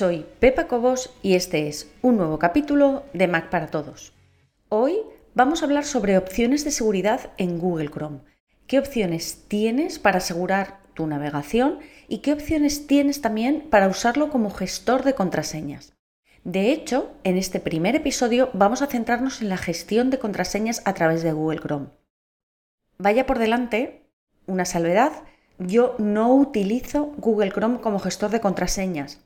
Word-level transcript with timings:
Soy 0.00 0.24
Pepa 0.38 0.66
Cobos 0.66 1.10
y 1.22 1.34
este 1.34 1.68
es 1.68 1.92
un 2.00 2.16
nuevo 2.16 2.38
capítulo 2.38 3.04
de 3.12 3.28
Mac 3.28 3.50
para 3.50 3.66
Todos. 3.66 4.14
Hoy 4.70 4.96
vamos 5.34 5.60
a 5.60 5.66
hablar 5.66 5.84
sobre 5.84 6.16
opciones 6.16 6.64
de 6.64 6.70
seguridad 6.70 7.32
en 7.36 7.58
Google 7.58 7.90
Chrome. 7.90 8.20
¿Qué 8.66 8.78
opciones 8.78 9.44
tienes 9.46 9.98
para 9.98 10.16
asegurar 10.16 10.80
tu 10.94 11.06
navegación 11.06 11.80
y 12.08 12.20
qué 12.20 12.32
opciones 12.32 12.86
tienes 12.86 13.20
también 13.20 13.68
para 13.68 13.88
usarlo 13.88 14.30
como 14.30 14.48
gestor 14.48 15.02
de 15.02 15.12
contraseñas? 15.12 15.92
De 16.44 16.72
hecho, 16.72 17.12
en 17.22 17.36
este 17.36 17.60
primer 17.60 17.94
episodio 17.94 18.48
vamos 18.54 18.80
a 18.80 18.86
centrarnos 18.86 19.42
en 19.42 19.50
la 19.50 19.58
gestión 19.58 20.08
de 20.08 20.18
contraseñas 20.18 20.80
a 20.86 20.94
través 20.94 21.22
de 21.22 21.32
Google 21.32 21.60
Chrome. 21.60 21.88
Vaya 22.96 23.26
por 23.26 23.38
delante 23.38 24.06
una 24.46 24.64
salvedad, 24.64 25.12
yo 25.58 25.94
no 25.98 26.34
utilizo 26.34 27.12
Google 27.18 27.52
Chrome 27.52 27.82
como 27.82 27.98
gestor 27.98 28.30
de 28.30 28.40
contraseñas 28.40 29.20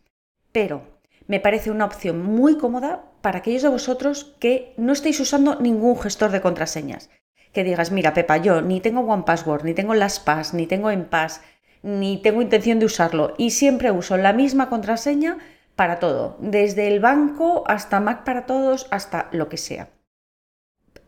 pero 0.55 0.83
me 1.27 1.41
parece 1.41 1.73
una 1.73 1.85
opción 1.85 2.23
muy 2.23 2.57
cómoda 2.59 3.11
para 3.23 3.39
aquellos 3.39 3.63
de 3.63 3.71
vosotros 3.71 4.37
que 4.39 4.73
no 4.77 4.93
estéis 4.93 5.19
usando 5.19 5.57
ningún 5.61 5.99
gestor 5.99 6.31
de 6.31 6.41
contraseñas. 6.41 7.11
Que 7.53 7.65
digas, 7.65 7.91
mira, 7.91 8.15
Pepa, 8.15 8.37
yo 8.37 8.63
ni 8.63 8.81
tengo 8.81 9.01
OnePassword, 9.01 9.65
ni 9.65 9.75
tengo 9.75 9.95
LastPass, 9.95 10.55
ni 10.55 10.69
tengo 10.69 10.93
Enpass, 10.93 11.41
ni 11.83 12.23
tengo 12.23 12.41
intención 12.41 12.79
de 12.79 12.87
usarlo 12.87 13.35
y 13.37 13.51
siempre 13.51 13.91
uso 13.91 14.17
la 14.17 14.33
misma 14.33 14.69
contraseña 14.69 15.39
para 15.75 15.99
todo, 15.99 16.37
desde 16.39 16.87
el 16.87 17.01
banco 17.01 17.65
hasta 17.67 17.99
Mac 17.99 18.23
para 18.23 18.47
todos, 18.47 18.87
hasta 18.93 19.29
lo 19.33 19.49
que 19.49 19.57
sea. 19.57 19.89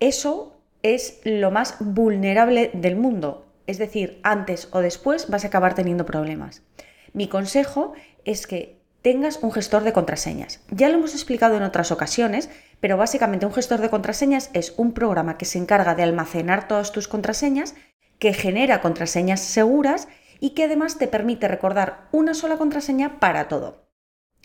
Eso 0.01 0.56
es 0.83 1.21
lo 1.25 1.53
más 1.53 1.77
vulnerable 1.78 2.71
del 2.75 2.97
mundo, 2.97 3.47
es 3.69 3.78
decir, 3.78 4.19
antes 4.25 4.69
o 4.73 4.81
después 4.81 5.31
vas 5.31 5.45
a 5.45 5.49
acabar 5.49 5.75
teniendo 5.75 6.05
problemas. 6.05 6.65
Mi 7.12 7.28
consejo 7.28 7.93
es 8.25 8.49
que 8.49 8.76
tengas 9.07 9.39
un 9.41 9.53
gestor 9.53 9.85
de 9.85 9.93
contraseñas. 9.93 10.59
Ya 10.69 10.89
lo 10.89 10.97
hemos 10.97 11.15
explicado 11.15 11.57
en 11.57 11.62
otras 11.62 11.93
ocasiones, 11.93 12.51
pero 12.81 12.97
básicamente 12.97 13.47
un 13.47 13.53
gestor 13.53 13.81
de 13.81 13.89
contraseñas 13.89 14.51
es 14.53 14.75
un 14.79 14.95
programa 14.95 15.39
que 15.39 15.45
se 15.45 15.59
encarga 15.59 15.95
de 15.95 16.03
almacenar 16.03 16.67
todas 16.67 16.91
tus 16.91 17.07
contraseñas, 17.07 17.77
que 18.19 18.33
genera 18.33 18.81
contraseñas 18.81 19.39
seguras 19.39 20.09
y 20.41 20.55
que 20.55 20.65
además 20.65 20.99
te 20.99 21.07
permite 21.07 21.47
recordar 21.47 22.09
una 22.11 22.34
sola 22.34 22.57
contraseña 22.57 23.21
para 23.21 23.47
todo. 23.47 23.87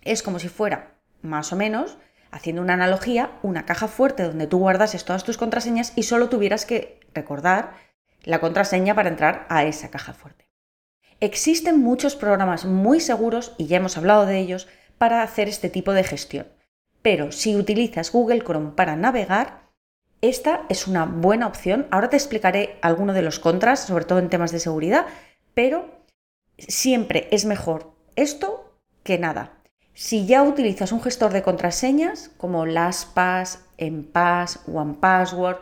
Es 0.03 0.21
como 0.21 0.37
si 0.37 0.47
fuera, 0.47 0.93
más 1.23 1.51
o 1.51 1.55
menos, 1.55 1.97
haciendo 2.29 2.61
una 2.61 2.75
analogía, 2.75 3.31
una 3.41 3.65
caja 3.65 3.87
fuerte 3.87 4.21
donde 4.21 4.45
tú 4.45 4.59
guardases 4.59 5.05
todas 5.05 5.23
tus 5.23 5.39
contraseñas 5.39 5.91
y 5.95 6.03
solo 6.03 6.29
tuvieras 6.29 6.67
que 6.67 6.99
recordar 7.15 7.73
la 8.21 8.39
contraseña 8.39 8.93
para 8.93 9.09
entrar 9.09 9.47
a 9.49 9.63
esa 9.63 9.89
caja 9.89 10.13
fuerte. 10.13 10.40
Existen 11.21 11.79
muchos 11.79 12.15
programas 12.15 12.65
muy 12.65 12.99
seguros, 12.99 13.53
y 13.59 13.67
ya 13.67 13.77
hemos 13.77 13.95
hablado 13.95 14.25
de 14.25 14.39
ellos, 14.39 14.67
para 14.97 15.21
hacer 15.21 15.47
este 15.47 15.69
tipo 15.69 15.93
de 15.93 16.03
gestión. 16.03 16.47
Pero 17.03 17.31
si 17.31 17.55
utilizas 17.55 18.11
Google 18.11 18.41
Chrome 18.41 18.71
para 18.71 18.95
navegar, 18.95 19.69
esta 20.21 20.63
es 20.67 20.87
una 20.87 21.05
buena 21.05 21.45
opción. 21.45 21.87
Ahora 21.91 22.09
te 22.09 22.17
explicaré 22.17 22.79
algunos 22.81 23.15
de 23.15 23.21
los 23.21 23.39
contras, 23.39 23.81
sobre 23.81 24.05
todo 24.05 24.17
en 24.17 24.29
temas 24.29 24.51
de 24.51 24.59
seguridad, 24.59 25.05
pero 25.53 26.05
siempre 26.57 27.27
es 27.31 27.45
mejor 27.45 27.93
esto 28.15 28.79
que 29.03 29.19
nada. 29.19 29.61
Si 29.93 30.25
ya 30.25 30.41
utilizas 30.41 30.91
un 30.91 31.01
gestor 31.03 31.33
de 31.33 31.43
contraseñas 31.43 32.31
como 32.37 32.65
LastPass, 32.65 33.65
Enpass, 33.77 34.61
OnePassword, 34.67 35.57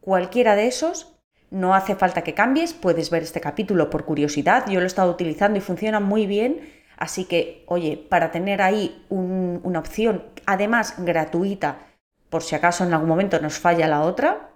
cualquiera 0.00 0.56
de 0.56 0.66
esos, 0.66 1.13
no 1.50 1.74
hace 1.74 1.94
falta 1.94 2.22
que 2.22 2.34
cambies, 2.34 2.72
puedes 2.72 3.10
ver 3.10 3.22
este 3.22 3.40
capítulo 3.40 3.90
por 3.90 4.04
curiosidad, 4.04 4.66
yo 4.68 4.80
lo 4.80 4.84
he 4.84 4.86
estado 4.86 5.10
utilizando 5.10 5.58
y 5.58 5.62
funciona 5.62 6.00
muy 6.00 6.26
bien, 6.26 6.60
así 6.96 7.24
que, 7.24 7.64
oye, 7.66 7.96
para 7.96 8.30
tener 8.30 8.62
ahí 8.62 9.04
una 9.08 9.78
opción, 9.78 10.24
además 10.46 10.94
gratuita, 10.98 11.86
por 12.30 12.42
si 12.42 12.54
acaso 12.54 12.84
en 12.84 12.92
algún 12.92 13.08
momento 13.08 13.40
nos 13.40 13.58
falla 13.58 13.86
la 13.86 14.02
otra, 14.02 14.50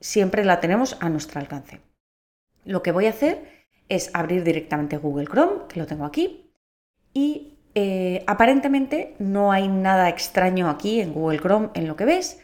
siempre 0.00 0.44
la 0.44 0.60
tenemos 0.60 0.96
a 1.00 1.08
nuestro 1.08 1.40
alcance. 1.40 1.80
Lo 2.64 2.82
que 2.82 2.92
voy 2.92 3.06
a 3.06 3.10
hacer 3.10 3.66
es 3.88 4.10
abrir 4.14 4.44
directamente 4.44 4.96
Google 4.96 5.26
Chrome, 5.26 5.66
que 5.68 5.80
lo 5.80 5.86
tengo 5.86 6.04
aquí, 6.04 6.52
y 7.12 7.58
eh, 7.74 8.24
aparentemente 8.26 9.14
no 9.18 9.52
hay 9.52 9.68
nada 9.68 10.08
extraño 10.08 10.68
aquí 10.68 11.00
en 11.00 11.12
Google 11.12 11.38
Chrome 11.38 11.70
en 11.74 11.86
lo 11.86 11.96
que 11.96 12.04
ves, 12.04 12.40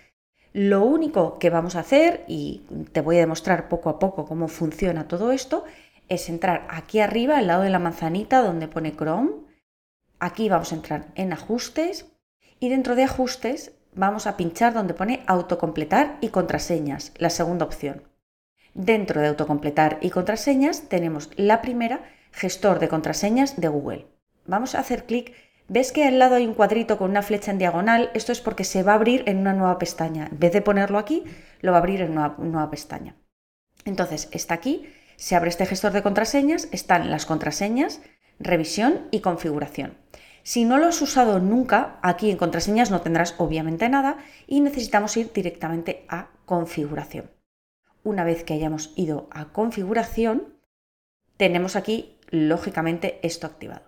lo 0.57 0.87
único 0.87 1.39
que 1.39 1.51
vamos 1.51 1.77
a 1.77 1.81
hacer, 1.81 2.25
y 2.29 2.63
te 2.93 3.03
voy 3.03 3.17
a 3.19 3.21
demostrar 3.21 3.69
poco 3.69 3.91
a 3.91 3.99
poco 3.99 4.25
cómo 4.25 4.49
funciona 4.49 5.07
todo 5.07 5.31
esto, 5.31 5.65
es 6.09 6.31
entrar 6.31 6.67
aquí 6.71 7.01
arriba, 7.01 7.37
al 7.37 7.49
lado 7.49 7.63
de 7.63 7.69
la 7.69 7.79
manzanita 7.79 8.41
donde 8.41 8.67
pone 8.67 8.97
Chrome. 8.97 9.33
Aquí 10.19 10.49
vamos 10.49 10.73
a 10.73 10.77
entrar 10.77 11.09
en 11.15 11.35
ajustes 11.35 12.07
y 12.59 12.71
dentro 12.71 12.95
de 12.95 13.03
ajustes 13.03 13.73
vamos 13.95 14.27
a 14.27 14.39
pinchar 14.39 14.73
donde 14.73 14.95
pone 14.95 15.25
autocompletar 15.27 16.17
y 16.23 16.31
contraseñas, 16.31 17.13
la 17.19 17.29
segunda 17.29 17.67
opción. 17.67 18.05
Dentro 18.73 19.21
de 19.21 19.29
autocompletar 19.29 19.99
y 20.01 20.09
contraseñas 20.09 20.89
tenemos 20.89 21.29
la 21.37 21.61
primera, 21.61 22.01
gestor 22.33 22.79
de 22.79 22.89
contraseñas 22.89 23.61
de 23.61 23.69
Google. 23.69 24.07
Vamos 24.47 24.75
a 24.75 24.81
hacer 24.81 25.05
clic 25.05 25.35
¿Ves 25.69 25.91
que 25.91 26.05
al 26.05 26.21
lado 26.21 26.37
hay 26.37 26.47
un 26.47 26.55
cuadrito 26.55 26.97
con 26.97 27.11
una 27.11 27.23
flecha 27.23 27.51
en 27.51 27.59
diagonal? 27.59 28.11
Esto 28.15 28.31
es 28.31 28.41
porque 28.41 28.63
se 28.63 28.85
va 28.85 28.93
a 28.93 28.95
abrir 28.95 29.25
en 29.27 29.39
una 29.39 29.53
nueva 29.53 29.79
pestaña. 29.79 30.29
En 30.31 30.39
vez 30.39 30.53
de 30.53 30.63
ponerlo 30.63 30.97
aquí, 30.97 31.25
lo 31.61 31.73
va 31.73 31.79
a 31.79 31.81
abrir 31.81 32.03
en 32.03 32.13
una 32.13 32.37
nueva 32.39 32.71
pestaña. 32.71 33.17
Entonces, 33.85 34.29
está 34.31 34.55
aquí, 34.55 34.87
se 35.17 35.35
abre 35.35 35.49
este 35.49 35.67
gestor 35.67 35.91
de 35.91 36.05
contraseñas, 36.05 36.69
están 36.71 37.11
las 37.11 37.27
contraseñas, 37.27 38.01
revisión 38.39 39.09
y 39.11 39.21
configuración. 39.21 39.99
Si 40.45 40.65
no 40.65 40.79
lo 40.79 40.87
has 40.87 41.03
usado 41.03 41.41
nunca, 41.41 41.99
aquí 42.01 42.31
en 42.31 42.37
contraseñas 42.37 42.93
no 42.93 43.01
tendrás 43.01 43.35
obviamente 43.39 43.89
nada 43.89 44.19
y 44.47 44.61
necesitamos 44.61 45.17
ir 45.17 45.33
directamente 45.33 46.05
a 46.09 46.29
configuración. 46.45 47.29
Una 48.05 48.23
vez 48.23 48.45
que 48.45 48.55
hayamos 48.55 48.93
ido 48.95 49.27
a 49.33 49.47
configuración, 49.47 50.55
tenemos 51.37 51.75
aquí 51.75 52.21
lógicamente 52.31 53.19
esto 53.25 53.49
activado. 53.49 53.86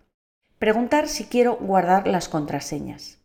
Preguntar 0.59 1.07
si 1.07 1.25
quiero 1.25 1.57
guardar 1.57 2.09
las 2.09 2.29
contraseñas. 2.29 3.19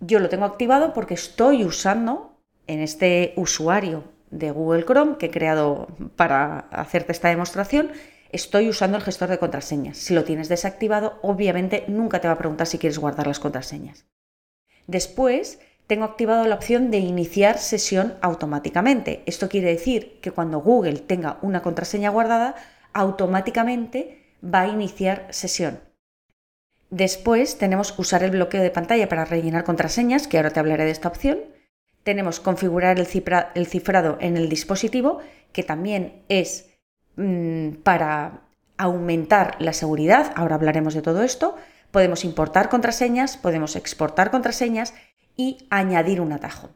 Yo 0.00 0.18
lo 0.18 0.28
tengo 0.28 0.44
activado 0.44 0.92
porque 0.92 1.14
estoy 1.14 1.64
usando 1.64 2.38
en 2.66 2.80
este 2.80 3.32
usuario 3.36 4.04
de 4.30 4.50
Google 4.50 4.84
Chrome 4.84 5.16
que 5.16 5.26
he 5.26 5.30
creado 5.30 5.88
para 6.16 6.58
hacerte 6.70 7.12
esta 7.12 7.28
demostración, 7.28 7.92
estoy 8.30 8.68
usando 8.68 8.98
el 8.98 9.02
gestor 9.02 9.30
de 9.30 9.38
contraseñas. 9.38 9.96
Si 9.96 10.12
lo 10.12 10.24
tienes 10.24 10.50
desactivado, 10.50 11.18
obviamente 11.22 11.84
nunca 11.88 12.20
te 12.20 12.28
va 12.28 12.34
a 12.34 12.38
preguntar 12.38 12.66
si 12.66 12.78
quieres 12.78 12.98
guardar 12.98 13.26
las 13.26 13.40
contraseñas. 13.40 14.04
Después, 14.86 15.60
tengo 15.86 16.04
activado 16.04 16.46
la 16.46 16.56
opción 16.56 16.90
de 16.90 16.98
iniciar 16.98 17.58
sesión 17.58 18.16
automáticamente. 18.20 19.22
Esto 19.24 19.48
quiere 19.48 19.70
decir 19.70 20.20
que 20.20 20.32
cuando 20.32 20.60
Google 20.60 20.98
tenga 20.98 21.38
una 21.40 21.62
contraseña 21.62 22.10
guardada, 22.10 22.56
automáticamente 22.92 24.24
va 24.44 24.62
a 24.62 24.68
iniciar 24.68 25.28
sesión. 25.30 25.85
Después 26.90 27.58
tenemos 27.58 27.98
usar 27.98 28.22
el 28.22 28.30
bloqueo 28.30 28.62
de 28.62 28.70
pantalla 28.70 29.08
para 29.08 29.24
rellenar 29.24 29.64
contraseñas, 29.64 30.28
que 30.28 30.36
ahora 30.36 30.50
te 30.50 30.60
hablaré 30.60 30.84
de 30.84 30.92
esta 30.92 31.08
opción. 31.08 31.38
Tenemos 32.04 32.38
configurar 32.38 32.98
el, 32.98 33.06
cifrado 33.06 34.18
en 34.20 34.36
el 34.36 34.48
dispositivo, 34.48 35.18
que 35.52 35.64
también 35.64 36.22
es 36.28 36.70
mm, 37.16 37.82
para 37.82 38.42
aumentar 38.78 39.56
la 39.58 39.72
seguridad. 39.72 40.32
Ahora 40.36 40.54
hablaremos 40.54 40.94
de 40.94 41.02
todo 41.02 41.22
esto. 41.22 41.56
Podemos 41.90 42.24
importar 42.24 42.68
contraseñas, 42.68 43.36
podemos 43.36 43.74
exportar 43.74 44.30
contraseñas 44.30 44.94
y 45.36 45.66
añadir 45.70 46.20
un 46.20 46.32
atajo. 46.32 46.70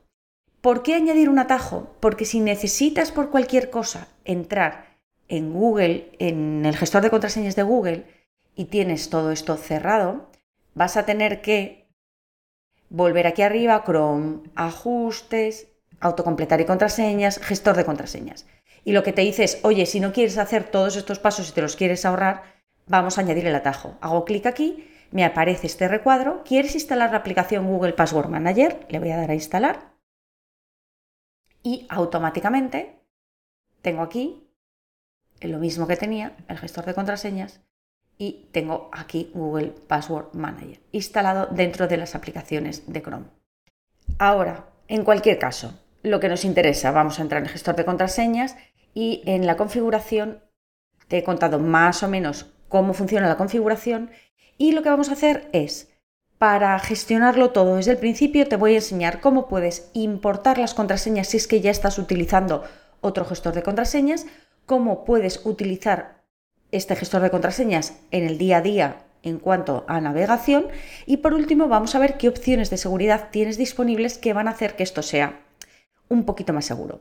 ¿Por 0.60 0.82
qué 0.82 0.94
añadir 0.94 1.28
un 1.28 1.38
atajo? 1.38 1.94
Porque 2.00 2.24
si 2.24 2.40
necesitas 2.40 3.12
por 3.12 3.30
cualquier 3.30 3.70
cosa 3.70 4.08
entrar 4.24 4.98
en 5.28 5.52
Google, 5.52 6.10
en 6.18 6.66
el 6.66 6.76
gestor 6.76 7.02
de 7.02 7.10
contraseñas 7.10 7.56
de 7.56 7.62
Google, 7.62 8.04
y 8.60 8.66
tienes 8.66 9.08
todo 9.08 9.32
esto 9.32 9.56
cerrado, 9.56 10.28
vas 10.74 10.98
a 10.98 11.06
tener 11.06 11.40
que 11.40 11.88
volver 12.90 13.26
aquí 13.26 13.40
arriba, 13.40 13.82
Chrome, 13.86 14.50
ajustes, 14.54 15.68
autocompletar 15.98 16.60
y 16.60 16.66
contraseñas, 16.66 17.38
gestor 17.38 17.74
de 17.74 17.86
contraseñas. 17.86 18.46
Y 18.84 18.92
lo 18.92 19.02
que 19.02 19.14
te 19.14 19.22
dice 19.22 19.44
es, 19.44 19.60
oye, 19.62 19.86
si 19.86 19.98
no 19.98 20.12
quieres 20.12 20.36
hacer 20.36 20.64
todos 20.64 20.96
estos 20.96 21.18
pasos 21.18 21.48
y 21.48 21.52
te 21.52 21.62
los 21.62 21.74
quieres 21.74 22.04
ahorrar, 22.04 22.42
vamos 22.86 23.16
a 23.16 23.22
añadir 23.22 23.46
el 23.46 23.54
atajo. 23.54 23.96
Hago 24.02 24.26
clic 24.26 24.44
aquí, 24.44 24.86
me 25.10 25.24
aparece 25.24 25.66
este 25.66 25.88
recuadro. 25.88 26.42
¿Quieres 26.44 26.74
instalar 26.74 27.12
la 27.12 27.16
aplicación 27.16 27.66
Google 27.66 27.94
Password 27.94 28.28
Manager? 28.28 28.86
Le 28.90 28.98
voy 28.98 29.10
a 29.10 29.16
dar 29.16 29.30
a 29.30 29.34
instalar. 29.34 29.94
Y 31.62 31.86
automáticamente 31.88 33.00
tengo 33.80 34.02
aquí 34.02 34.46
lo 35.40 35.58
mismo 35.58 35.86
que 35.86 35.96
tenía, 35.96 36.36
el 36.46 36.58
gestor 36.58 36.84
de 36.84 36.92
contraseñas, 36.92 37.62
y 38.20 38.50
tengo 38.52 38.90
aquí 38.92 39.30
Google 39.32 39.72
Password 39.88 40.34
Manager 40.34 40.78
instalado 40.92 41.48
dentro 41.50 41.88
de 41.88 41.96
las 41.96 42.14
aplicaciones 42.14 42.82
de 42.86 43.00
Chrome. 43.02 43.28
Ahora, 44.18 44.66
en 44.88 45.04
cualquier 45.04 45.38
caso, 45.38 45.72
lo 46.02 46.20
que 46.20 46.28
nos 46.28 46.44
interesa, 46.44 46.90
vamos 46.90 47.18
a 47.18 47.22
entrar 47.22 47.40
en 47.40 47.46
el 47.46 47.52
gestor 47.52 47.76
de 47.76 47.86
contraseñas 47.86 48.56
y 48.92 49.22
en 49.24 49.46
la 49.46 49.56
configuración 49.56 50.44
te 51.08 51.16
he 51.16 51.24
contado 51.24 51.58
más 51.58 52.02
o 52.02 52.08
menos 52.08 52.52
cómo 52.68 52.92
funciona 52.92 53.26
la 53.26 53.38
configuración 53.38 54.10
y 54.58 54.72
lo 54.72 54.82
que 54.82 54.90
vamos 54.90 55.08
a 55.08 55.14
hacer 55.14 55.48
es 55.52 55.88
Para 56.36 56.78
gestionarlo 56.78 57.52
todo 57.52 57.76
desde 57.76 57.92
el 57.92 57.98
principio 57.98 58.46
te 58.48 58.56
voy 58.56 58.74
a 58.74 58.76
enseñar 58.76 59.20
cómo 59.20 59.48
puedes 59.48 59.90
importar 59.94 60.58
las 60.58 60.74
contraseñas 60.74 61.28
si 61.28 61.38
es 61.38 61.46
que 61.46 61.62
ya 61.62 61.70
estás 61.70 61.98
utilizando 61.98 62.64
otro 63.00 63.24
gestor 63.24 63.54
de 63.54 63.62
contraseñas, 63.62 64.26
cómo 64.66 65.04
puedes 65.06 65.40
utilizar 65.46 66.19
este 66.72 66.96
gestor 66.96 67.22
de 67.22 67.30
contraseñas 67.30 67.94
en 68.10 68.24
el 68.24 68.38
día 68.38 68.58
a 68.58 68.62
día 68.62 69.04
en 69.22 69.38
cuanto 69.38 69.84
a 69.88 70.00
navegación 70.00 70.66
y 71.06 71.18
por 71.18 71.34
último 71.34 71.68
vamos 71.68 71.94
a 71.94 71.98
ver 71.98 72.16
qué 72.16 72.28
opciones 72.28 72.70
de 72.70 72.78
seguridad 72.78 73.28
tienes 73.30 73.58
disponibles 73.58 74.18
que 74.18 74.32
van 74.32 74.48
a 74.48 74.52
hacer 74.52 74.76
que 74.76 74.82
esto 74.82 75.02
sea 75.02 75.40
un 76.08 76.24
poquito 76.24 76.52
más 76.52 76.64
seguro. 76.64 77.00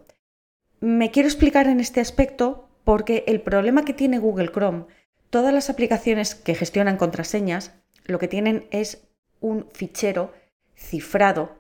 Me 0.79 1.11
quiero 1.11 1.27
explicar 1.27 1.67
en 1.67 1.79
este 1.79 2.01
aspecto 2.01 2.69
porque 2.83 3.23
el 3.27 3.41
problema 3.41 3.85
que 3.85 3.93
tiene 3.93 4.19
Google 4.19 4.51
Chrome, 4.51 4.85
todas 5.29 5.53
las 5.53 5.69
aplicaciones 5.69 6.35
que 6.35 6.55
gestionan 6.55 6.97
contraseñas, 6.97 7.73
lo 8.05 8.19
que 8.19 8.27
tienen 8.27 8.67
es 8.71 9.07
un 9.39 9.67
fichero 9.71 10.33
cifrado 10.75 11.57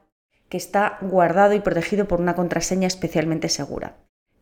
que 0.47 0.57
está 0.57 0.97
guardado 1.01 1.53
y 1.53 1.59
protegido 1.59 2.07
por 2.07 2.19
una 2.19 2.35
contraseña 2.35 2.87
especialmente 2.87 3.49
segura. 3.49 3.97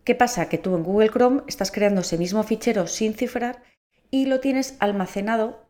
¿Qué 0.07 0.15
pasa? 0.15 0.48
Que 0.48 0.57
tú 0.57 0.74
en 0.77 0.83
Google 0.83 1.09
Chrome 1.09 1.42
estás 1.48 1.69
creando 1.69 2.00
ese 2.00 2.18
mismo 2.18 2.42
fichero 2.44 2.88
sin 2.88 3.13
cifrar 3.13 3.62
y 4.09 4.27
lo 4.27 4.39
tienes 4.39 4.77
almacenado 4.80 5.69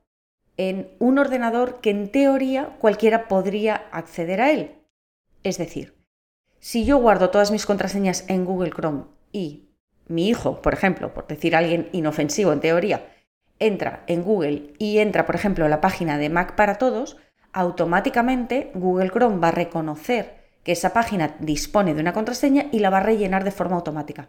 en 0.57 0.91
un 0.99 1.17
ordenador 1.17 1.81
que 1.81 1.89
en 1.89 2.11
teoría 2.11 2.77
cualquiera 2.77 3.27
podría 3.27 3.87
acceder 3.91 4.39
a 4.41 4.51
él. 4.51 4.75
Es 5.41 5.57
decir, 5.57 5.95
si 6.59 6.85
yo 6.85 6.99
guardo 6.99 7.31
todas 7.31 7.49
mis 7.49 7.65
contraseñas 7.65 8.25
en 8.27 8.45
Google 8.45 8.69
Chrome 8.69 9.05
y 9.31 9.71
mi 10.05 10.29
hijo, 10.29 10.61
por 10.61 10.75
ejemplo, 10.75 11.15
por 11.15 11.25
decir 11.25 11.55
alguien 11.55 11.89
inofensivo 11.91 12.53
en 12.53 12.59
teoría, 12.59 13.11
entra 13.57 14.03
en 14.05 14.21
Google 14.21 14.71
y 14.77 14.99
entra, 14.99 15.25
por 15.25 15.33
ejemplo, 15.33 15.65
a 15.65 15.69
la 15.69 15.81
página 15.81 16.19
de 16.19 16.29
Mac 16.29 16.53
para 16.55 16.77
Todos, 16.77 17.17
automáticamente 17.53 18.69
Google 18.75 19.09
Chrome 19.09 19.39
va 19.39 19.47
a 19.47 19.53
reconocer 19.53 20.36
que 20.67 20.73
esa 20.73 20.91
página 20.91 21.37
dispone 21.39 21.93
de 21.93 22.01
una 22.01 22.11
contraseña 22.11 22.65
y 22.73 22.79
la 22.79 22.89
va 22.89 22.97
a 22.97 23.03
rellenar 23.03 23.45
de 23.45 23.51
forma 23.51 23.77
automática. 23.77 24.27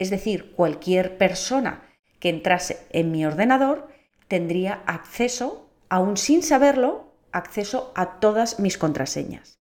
Es 0.00 0.10
decir, 0.10 0.50
cualquier 0.56 1.16
persona 1.16 1.84
que 2.18 2.28
entrase 2.28 2.80
en 2.90 3.12
mi 3.12 3.24
ordenador 3.24 3.86
tendría 4.26 4.82
acceso 4.86 5.70
aún 5.88 6.16
sin 6.16 6.42
saberlo, 6.42 7.12
acceso 7.30 7.92
a 7.94 8.18
todas 8.18 8.58
mis 8.58 8.78
contraseñas. 8.78 9.60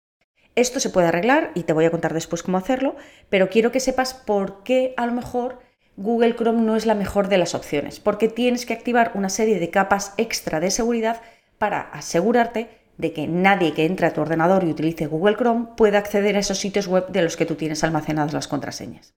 Esto 0.55 0.81
se 0.81 0.88
puede 0.88 1.09
arreglar 1.09 1.50
y 1.55 1.65
te 1.65 1.75
voy 1.75 1.85
a 1.85 1.91
contar 1.91 2.15
después 2.15 2.43
cómo 2.43 2.56
hacerlo, 2.56 2.97
pero 3.29 3.50
quiero 3.50 3.70
que 3.70 3.81
sepas 3.81 4.15
por 4.15 4.62
qué 4.62 4.94
a 4.97 5.05
lo 5.05 5.12
mejor 5.12 5.59
Google 5.99 6.37
Chrome 6.37 6.62
no 6.62 6.75
es 6.75 6.87
la 6.87 6.94
mejor 6.94 7.29
de 7.29 7.37
las 7.37 7.55
opciones, 7.55 8.00
porque 8.00 8.29
tienes 8.29 8.65
que 8.65 8.73
activar 8.73 9.12
una 9.12 9.29
serie 9.29 9.61
de 9.61 9.69
capas 9.69 10.15
extra 10.17 10.59
de 10.59 10.70
seguridad 10.70 11.20
para 11.59 11.82
asegurarte 11.82 12.70
de 12.99 13.12
que 13.12 13.26
nadie 13.26 13.75
que 13.75 13.87
entre 13.87 14.06
a 14.06 14.12
tu 14.12 14.20
ordenador 14.20 14.64
y 14.64 14.70
utilice 14.70 15.06
Google 15.06 15.37
Chrome 15.37 15.69
pueda 15.76 15.99
acceder 15.99 16.37
a 16.37 16.41
esos 16.41 16.58
sitios 16.58 16.87
web 16.87 17.08
de 17.08 17.23
los 17.23 17.37
que 17.37 17.46
tú 17.46 17.55
tienes 17.55 17.85
almacenadas 17.85 18.32
las 18.32 18.49
contraseñas. 18.49 19.14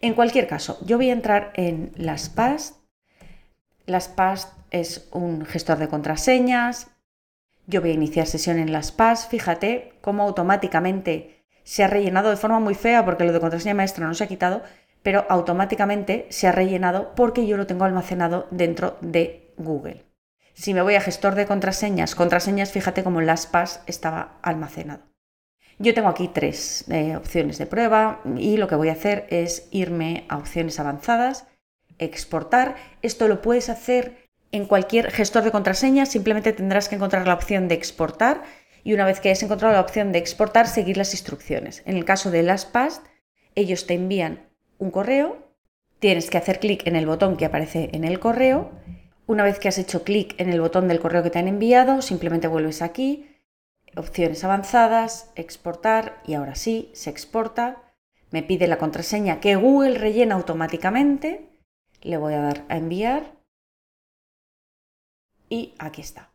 En 0.00 0.14
cualquier 0.14 0.46
caso, 0.46 0.78
yo 0.84 0.96
voy 0.96 1.10
a 1.10 1.14
entrar 1.14 1.52
en 1.54 1.92
las 1.96 2.28
PAS 2.28 2.78
LastPass 3.88 4.52
es 4.70 5.08
un 5.12 5.44
gestor 5.44 5.78
de 5.78 5.88
contraseñas. 5.88 6.88
Yo 7.66 7.80
voy 7.80 7.90
a 7.90 7.94
iniciar 7.94 8.26
sesión 8.26 8.58
en 8.58 8.72
LastPass. 8.72 9.26
Fíjate 9.26 9.94
cómo 10.00 10.22
automáticamente 10.22 11.44
se 11.64 11.84
ha 11.84 11.88
rellenado 11.88 12.30
de 12.30 12.36
forma 12.36 12.60
muy 12.60 12.74
fea 12.74 13.04
porque 13.04 13.24
lo 13.24 13.32
de 13.32 13.40
contraseña 13.40 13.74
maestra 13.74 14.06
no 14.06 14.14
se 14.14 14.24
ha 14.24 14.28
quitado, 14.28 14.62
pero 15.02 15.26
automáticamente 15.28 16.26
se 16.30 16.46
ha 16.46 16.52
rellenado 16.52 17.14
porque 17.14 17.46
yo 17.46 17.56
lo 17.56 17.66
tengo 17.66 17.84
almacenado 17.84 18.46
dentro 18.50 18.96
de 19.00 19.52
Google. 19.56 20.07
Si 20.58 20.74
me 20.74 20.82
voy 20.82 20.96
a 20.96 21.00
gestor 21.00 21.36
de 21.36 21.46
contraseñas, 21.46 22.16
contraseñas, 22.16 22.72
fíjate 22.72 23.04
cómo 23.04 23.20
LastPass 23.20 23.82
estaba 23.86 24.40
almacenado. 24.42 25.04
Yo 25.78 25.94
tengo 25.94 26.08
aquí 26.08 26.26
tres 26.26 26.84
eh, 26.90 27.14
opciones 27.14 27.58
de 27.58 27.66
prueba 27.66 28.20
y 28.36 28.56
lo 28.56 28.66
que 28.66 28.74
voy 28.74 28.88
a 28.88 28.94
hacer 28.94 29.28
es 29.30 29.68
irme 29.70 30.24
a 30.28 30.36
opciones 30.36 30.80
avanzadas 30.80 31.46
exportar. 31.98 32.74
Esto 33.02 33.28
lo 33.28 33.40
puedes 33.40 33.68
hacer 33.68 34.28
en 34.50 34.66
cualquier 34.66 35.12
gestor 35.12 35.44
de 35.44 35.52
contraseñas, 35.52 36.08
simplemente 36.08 36.52
tendrás 36.52 36.88
que 36.88 36.96
encontrar 36.96 37.28
la 37.28 37.34
opción 37.34 37.68
de 37.68 37.76
exportar 37.76 38.42
y 38.82 38.94
una 38.94 39.04
vez 39.04 39.20
que 39.20 39.28
hayas 39.28 39.44
encontrado 39.44 39.74
la 39.74 39.80
opción 39.80 40.10
de 40.10 40.18
exportar, 40.18 40.66
seguir 40.66 40.96
las 40.96 41.12
instrucciones. 41.12 41.84
En 41.86 41.96
el 41.96 42.04
caso 42.04 42.32
de 42.32 42.42
LastPass, 42.42 43.02
ellos 43.54 43.86
te 43.86 43.94
envían 43.94 44.48
un 44.78 44.90
correo, 44.90 45.54
tienes 46.00 46.30
que 46.30 46.38
hacer 46.38 46.58
clic 46.58 46.84
en 46.84 46.96
el 46.96 47.06
botón 47.06 47.36
que 47.36 47.44
aparece 47.44 47.90
en 47.92 48.02
el 48.02 48.18
correo. 48.18 48.72
Una 49.28 49.44
vez 49.44 49.58
que 49.58 49.68
has 49.68 49.76
hecho 49.76 50.04
clic 50.04 50.34
en 50.40 50.48
el 50.48 50.62
botón 50.62 50.88
del 50.88 51.00
correo 51.00 51.22
que 51.22 51.28
te 51.28 51.38
han 51.38 51.48
enviado, 51.48 52.00
simplemente 52.00 52.48
vuelves 52.48 52.80
aquí, 52.80 53.28
opciones 53.94 54.42
avanzadas, 54.42 55.30
exportar 55.34 56.22
y 56.26 56.32
ahora 56.32 56.54
sí, 56.54 56.90
se 56.94 57.10
exporta. 57.10 57.92
Me 58.30 58.42
pide 58.42 58.66
la 58.66 58.78
contraseña 58.78 59.38
que 59.38 59.56
Google 59.56 59.98
rellena 59.98 60.34
automáticamente 60.34 61.46
le 62.00 62.16
voy 62.16 62.32
a 62.32 62.40
dar 62.40 62.64
a 62.70 62.78
enviar 62.78 63.36
y 65.50 65.74
aquí 65.78 66.00
está. 66.00 66.32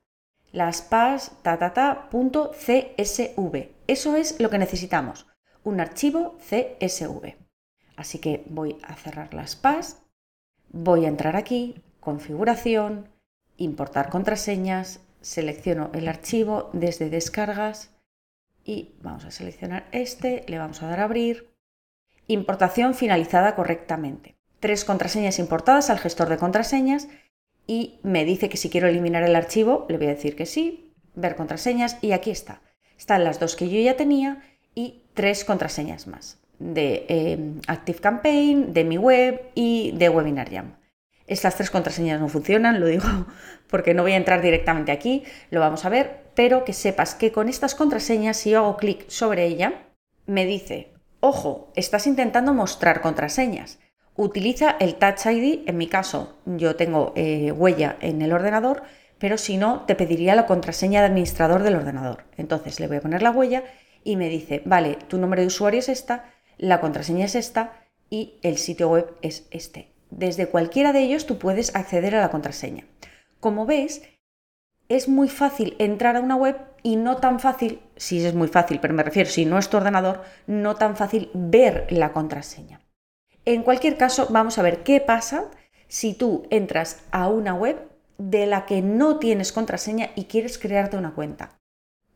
Las 0.52 0.84
pas 0.84 1.32
.csv. 1.42 3.70
Eso 3.88 4.16
es 4.16 4.40
lo 4.40 4.52
que 4.52 4.60
necesitamos, 4.60 5.26
un 5.64 5.80
archivo 5.80 6.38
CSV. 6.48 7.38
Así 7.96 8.20
que 8.20 8.44
voy 8.46 8.78
a 8.84 8.94
cerrar 8.94 9.34
las 9.34 9.56
pas, 9.56 10.04
voy 10.70 11.06
a 11.06 11.08
entrar 11.08 11.36
aquí, 11.36 11.82
configuración, 12.04 13.10
importar 13.58 14.10
contraseñas, 14.10 15.00
selecciono 15.22 15.90
el 15.94 16.08
archivo 16.08 16.70
desde 16.74 17.10
descargas 17.10 17.92
y 18.64 18.96
vamos 19.02 19.26
a 19.26 19.32
seleccionar 19.32 19.88
este, 19.92 20.44
le 20.48 20.58
vamos 20.58 20.82
a 20.82 20.88
dar 20.88 21.00
a 21.00 21.06
abrir. 21.06 21.54
Importación 22.28 22.94
finalizada 22.94 23.56
correctamente 23.56 24.36
tres 24.64 24.86
contraseñas 24.86 25.40
importadas 25.40 25.90
al 25.90 26.00
gestor 26.00 26.30
de 26.30 26.38
contraseñas 26.38 27.10
y 27.68 28.00
me 28.02 28.24
dice 28.24 28.48
que 28.48 28.56
si 28.56 28.70
quiero 28.70 28.88
eliminar 28.88 29.22
el 29.24 29.36
archivo, 29.36 29.86
le 29.90 29.98
voy 29.98 30.08
a 30.08 30.12
decir 30.12 30.38
que 30.38 30.46
sí, 30.46 30.94
ver 31.16 31.36
contraseñas 31.36 31.98
y 32.02 32.14
aquí 32.14 32.32
está. 32.32 32.62
Están 32.98 33.26
las 33.26 33.42
dos 33.42 33.58
que 33.58 33.68
yo 33.68 33.78
ya 33.82 33.98
tenía 33.98 34.42
y 34.74 35.02
tres 35.16 35.44
contraseñas 35.44 36.08
más 36.08 36.40
de 36.60 37.06
eh, 37.10 37.54
ActiveCampaign, 37.68 38.72
de 38.72 38.86
mi 38.86 38.98
web 38.98 39.52
y 39.54 39.92
de 39.98 40.08
WebinarJam. 40.08 40.76
Estas 41.28 41.56
tres 41.56 41.70
contraseñas 41.70 42.20
no 42.20 42.28
funcionan, 42.28 42.80
lo 42.80 42.88
digo 42.88 43.08
porque 43.68 43.94
no 43.94 44.04
voy 44.04 44.14
a 44.14 44.18
entrar 44.18 44.42
directamente 44.42 44.92
aquí, 44.92 45.24
lo 45.50 45.60
vamos 45.60 45.86
a 45.86 45.90
ver, 45.90 46.24
pero 46.36 46.66
que 46.66 46.74
sepas 46.74 47.16
que 47.16 47.32
con 47.32 47.50
estas 47.50 47.76
contraseñas, 47.76 48.38
si 48.38 48.52
yo 48.52 48.60
hago 48.60 48.78
clic 48.78 49.10
sobre 49.10 49.46
ella, 49.46 49.88
me 50.26 50.46
dice, 50.46 50.94
ojo, 51.20 51.72
estás 51.76 52.08
intentando 52.08 52.54
mostrar 52.54 53.02
contraseñas. 53.02 53.80
Utiliza 54.16 54.76
el 54.80 54.96
Touch 54.96 55.26
ID, 55.26 55.62
en 55.68 55.78
mi 55.78 55.88
caso 55.88 56.38
yo 56.46 56.76
tengo 56.76 57.14
eh, 57.16 57.52
huella 57.52 57.98
en 58.02 58.22
el 58.22 58.32
ordenador, 58.32 58.84
pero 59.18 59.38
si 59.38 59.58
no, 59.58 59.86
te 59.86 59.96
pediría 59.96 60.36
la 60.36 60.46
contraseña 60.46 61.00
de 61.00 61.08
administrador 61.08 61.64
del 61.64 61.76
ordenador. 61.76 62.26
Entonces 62.38 62.80
le 62.80 62.88
voy 62.88 62.98
a 62.98 63.02
poner 63.02 63.24
la 63.24 63.32
huella 63.32 63.64
y 64.04 64.18
me 64.18 64.30
dice, 64.30 64.62
vale, 64.66 64.98
tu 65.08 65.18
nombre 65.18 65.42
de 65.42 65.48
usuario 65.48 65.80
es 65.80 65.90
esta, 65.90 66.32
la 66.58 66.80
contraseña 66.82 67.26
es 67.26 67.36
esta 67.36 67.88
y 68.10 68.40
el 68.44 68.58
sitio 68.58 68.90
web 68.90 69.16
es 69.22 69.48
este. 69.50 69.93
Desde 70.16 70.48
cualquiera 70.48 70.94
de 70.94 71.00
ellos 71.00 71.26
tú 71.26 71.40
puedes 71.40 71.76
acceder 71.76 72.16
a 72.16 72.22
la 72.22 72.30
contraseña. 72.30 72.86
Como 73.40 73.66
ves, 73.66 74.04
es 74.88 75.08
muy 75.08 75.28
fácil 75.28 75.76
entrar 75.80 76.16
a 76.16 76.22
una 76.22 76.36
web 76.36 76.56
y 76.84 76.98
no 76.98 77.18
tan 77.18 77.40
fácil, 77.40 77.82
si 77.96 78.24
es 78.24 78.36
muy 78.36 78.48
fácil, 78.48 78.80
pero 78.80 78.94
me 78.94 79.02
refiero 79.02 79.28
si 79.28 79.46
no 79.46 79.58
es 79.58 79.70
tu 79.70 79.78
ordenador, 79.78 80.22
no 80.46 80.76
tan 80.76 80.96
fácil 80.96 81.32
ver 81.34 81.88
la 81.90 82.14
contraseña. 82.14 82.80
En 83.46 83.64
cualquier 83.64 83.98
caso, 83.98 84.28
vamos 84.30 84.60
a 84.60 84.62
ver 84.62 84.84
qué 84.84 85.02
pasa 85.02 85.50
si 85.88 86.14
tú 86.14 86.46
entras 86.52 87.04
a 87.12 87.28
una 87.28 87.56
web 87.56 87.78
de 88.20 88.46
la 88.46 88.68
que 88.68 88.84
no 88.84 89.18
tienes 89.18 89.52
contraseña 89.52 90.12
y 90.16 90.26
quieres 90.26 90.60
crearte 90.60 90.96
una 90.96 91.16
cuenta. 91.16 91.58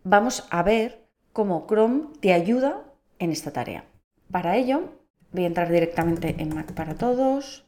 Vamos 0.04 0.48
a 0.52 0.62
ver 0.62 1.08
cómo 1.34 1.66
Chrome 1.68 2.10
te 2.22 2.32
ayuda 2.32 2.84
en 3.18 3.32
esta 3.32 3.52
tarea. 3.52 3.86
Para 4.32 4.56
ello, 4.56 4.94
voy 5.32 5.46
a 5.46 5.48
entrar 5.48 5.72
directamente 5.72 6.36
en 6.38 6.54
Mac 6.54 6.74
para 6.74 6.94
todos. 6.94 7.67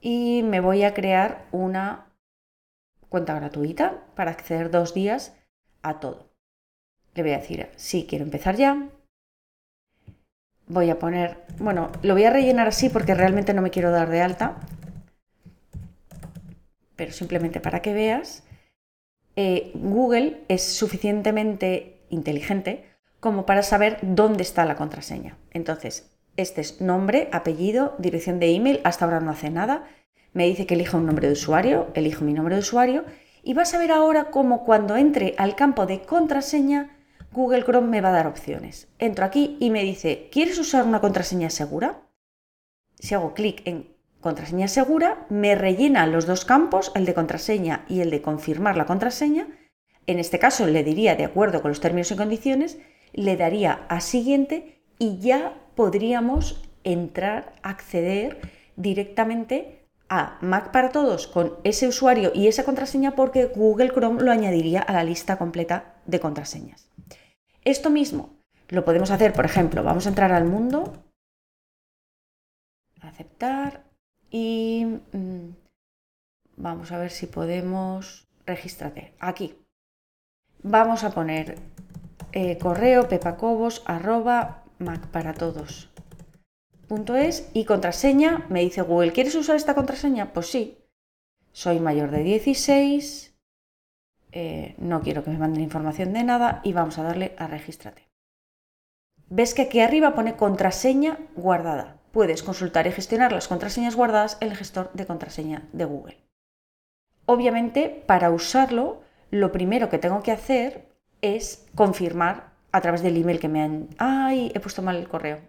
Y 0.00 0.42
me 0.44 0.60
voy 0.60 0.84
a 0.84 0.94
crear 0.94 1.46
una 1.52 2.12
cuenta 3.08 3.34
gratuita 3.34 4.04
para 4.14 4.30
acceder 4.30 4.70
dos 4.70 4.94
días 4.94 5.36
a 5.82 6.00
todo. 6.00 6.30
Le 7.14 7.22
voy 7.22 7.32
a 7.32 7.38
decir, 7.38 7.70
sí, 7.76 8.06
quiero 8.08 8.24
empezar 8.24 8.56
ya 8.56 8.90
voy 10.66 10.90
a 10.90 10.98
poner, 10.98 11.44
bueno, 11.58 11.90
lo 12.02 12.14
voy 12.14 12.24
a 12.24 12.30
rellenar 12.30 12.68
así 12.68 12.88
porque 12.88 13.14
realmente 13.14 13.54
no 13.54 13.62
me 13.62 13.70
quiero 13.70 13.90
dar 13.90 14.10
de 14.10 14.20
alta, 14.20 14.56
pero 16.96 17.12
simplemente 17.12 17.60
para 17.60 17.82
que 17.82 17.92
veas, 17.92 18.42
eh, 19.36 19.70
Google 19.74 20.44
es 20.48 20.62
suficientemente 20.62 22.00
inteligente 22.08 22.86
como 23.20 23.46
para 23.46 23.62
saber 23.62 23.98
dónde 24.02 24.42
está 24.42 24.64
la 24.64 24.76
contraseña. 24.76 25.36
Entonces, 25.50 26.15
este 26.36 26.60
es 26.60 26.80
nombre, 26.80 27.28
apellido, 27.32 27.94
dirección 27.98 28.38
de 28.38 28.54
email, 28.54 28.80
hasta 28.84 29.04
ahora 29.04 29.20
no 29.20 29.30
hace 29.30 29.50
nada, 29.50 29.86
me 30.36 30.46
dice 30.46 30.66
que 30.66 30.74
elija 30.74 30.98
un 30.98 31.06
nombre 31.06 31.28
de 31.28 31.32
usuario, 31.32 31.88
elijo 31.94 32.22
mi 32.22 32.34
nombre 32.34 32.56
de 32.56 32.60
usuario 32.60 33.04
Y 33.42 33.54
vas 33.54 33.72
a 33.72 33.78
ver 33.78 33.90
ahora 33.90 34.30
cómo 34.30 34.64
cuando 34.64 34.96
entre 34.96 35.34
al 35.38 35.56
campo 35.56 35.86
de 35.86 36.02
contraseña, 36.02 36.98
Google 37.32 37.64
Chrome 37.64 37.88
me 37.88 38.00
va 38.02 38.10
a 38.10 38.12
dar 38.12 38.26
opciones. 38.26 38.88
Entro 38.98 39.24
aquí 39.24 39.56
y 39.60 39.70
me 39.70 39.82
dice, 39.82 40.28
¿quieres 40.30 40.58
usar 40.58 40.84
una 40.84 41.00
contraseña 41.00 41.48
segura? 41.48 42.02
Si 42.98 43.14
hago 43.14 43.32
clic 43.32 43.62
en 43.66 43.94
contraseña 44.20 44.68
segura, 44.68 45.26
me 45.30 45.54
rellena 45.54 46.06
los 46.06 46.26
dos 46.26 46.44
campos, 46.44 46.92
el 46.94 47.06
de 47.06 47.14
contraseña 47.14 47.84
y 47.88 48.00
el 48.00 48.10
de 48.10 48.20
confirmar 48.20 48.76
la 48.76 48.84
contraseña. 48.84 49.46
En 50.06 50.18
este 50.18 50.38
caso 50.38 50.66
le 50.66 50.84
diría, 50.84 51.14
de 51.14 51.24
acuerdo 51.24 51.62
con 51.62 51.70
los 51.70 51.80
términos 51.80 52.10
y 52.10 52.16
condiciones, 52.16 52.78
le 53.12 53.36
daría 53.36 53.86
a 53.88 54.00
siguiente 54.00 54.82
y 54.98 55.18
ya 55.18 55.54
podríamos 55.76 56.60
entrar, 56.82 57.54
acceder 57.62 58.40
directamente 58.74 59.86
a 60.08 60.38
Mac 60.40 60.70
para 60.72 60.90
todos 60.90 61.26
con 61.26 61.54
ese 61.64 61.88
usuario 61.88 62.32
y 62.34 62.48
esa 62.48 62.64
contraseña 62.64 63.14
porque 63.14 63.46
Google 63.46 63.90
Chrome 63.90 64.22
lo 64.22 64.32
añadiría 64.32 64.80
a 64.80 64.92
la 64.92 65.04
lista 65.04 65.36
completa 65.36 65.96
de 66.06 66.20
contraseñas. 66.20 66.90
Esto 67.64 67.90
mismo 67.90 68.36
lo 68.68 68.84
podemos 68.84 69.10
hacer, 69.10 69.32
por 69.32 69.44
ejemplo, 69.44 69.82
vamos 69.82 70.06
a 70.06 70.10
entrar 70.10 70.32
al 70.32 70.44
mundo, 70.44 71.04
aceptar 73.00 73.84
y 74.30 75.00
mm, 75.12 75.50
vamos 76.56 76.92
a 76.92 76.98
ver 76.98 77.10
si 77.10 77.26
podemos, 77.26 78.26
regístrate, 78.44 79.14
aquí. 79.18 79.58
Vamos 80.62 81.04
a 81.04 81.10
poner 81.10 81.58
eh, 82.32 82.58
correo 82.58 83.08
pepacobos 83.08 83.82
arroba 83.86 84.65
macparatodos 84.78 85.90
punto 86.86 87.16
es 87.16 87.50
y 87.52 87.64
contraseña, 87.64 88.46
me 88.48 88.60
dice 88.60 88.82
Google, 88.82 89.12
¿quieres 89.12 89.34
usar 89.34 89.56
esta 89.56 89.74
contraseña? 89.74 90.32
Pues 90.32 90.50
sí, 90.50 90.78
soy 91.52 91.80
mayor 91.80 92.10
de 92.10 92.22
16, 92.22 93.34
eh, 94.32 94.74
no 94.78 95.02
quiero 95.02 95.24
que 95.24 95.30
me 95.30 95.38
manden 95.38 95.62
información 95.62 96.12
de 96.12 96.22
nada 96.22 96.60
y 96.64 96.72
vamos 96.72 96.98
a 96.98 97.02
darle 97.02 97.34
a 97.38 97.46
regístrate. 97.46 98.08
Ves 99.28 99.54
que 99.54 99.62
aquí 99.62 99.80
arriba 99.80 100.14
pone 100.14 100.36
contraseña 100.36 101.18
guardada. 101.34 101.98
Puedes 102.12 102.42
consultar 102.42 102.86
y 102.86 102.92
gestionar 102.92 103.32
las 103.32 103.48
contraseñas 103.48 103.96
guardadas 103.96 104.38
en 104.40 104.50
el 104.50 104.56
gestor 104.56 104.92
de 104.94 105.06
contraseña 105.06 105.68
de 105.72 105.84
Google. 105.84 106.16
Obviamente, 107.26 108.04
para 108.06 108.30
usarlo, 108.30 109.02
lo 109.30 109.50
primero 109.50 109.90
que 109.90 109.98
tengo 109.98 110.22
que 110.22 110.30
hacer 110.30 110.86
es 111.20 111.66
confirmar 111.74 112.52
a 112.76 112.80
través 112.80 113.02
del 113.02 113.16
email 113.16 113.40
que 113.40 113.48
me 113.48 113.62
han... 113.62 113.88
¡Ay! 113.98 114.52
He 114.54 114.60
puesto 114.60 114.82
mal 114.82 114.96
el 114.96 115.08
correo 115.08 115.40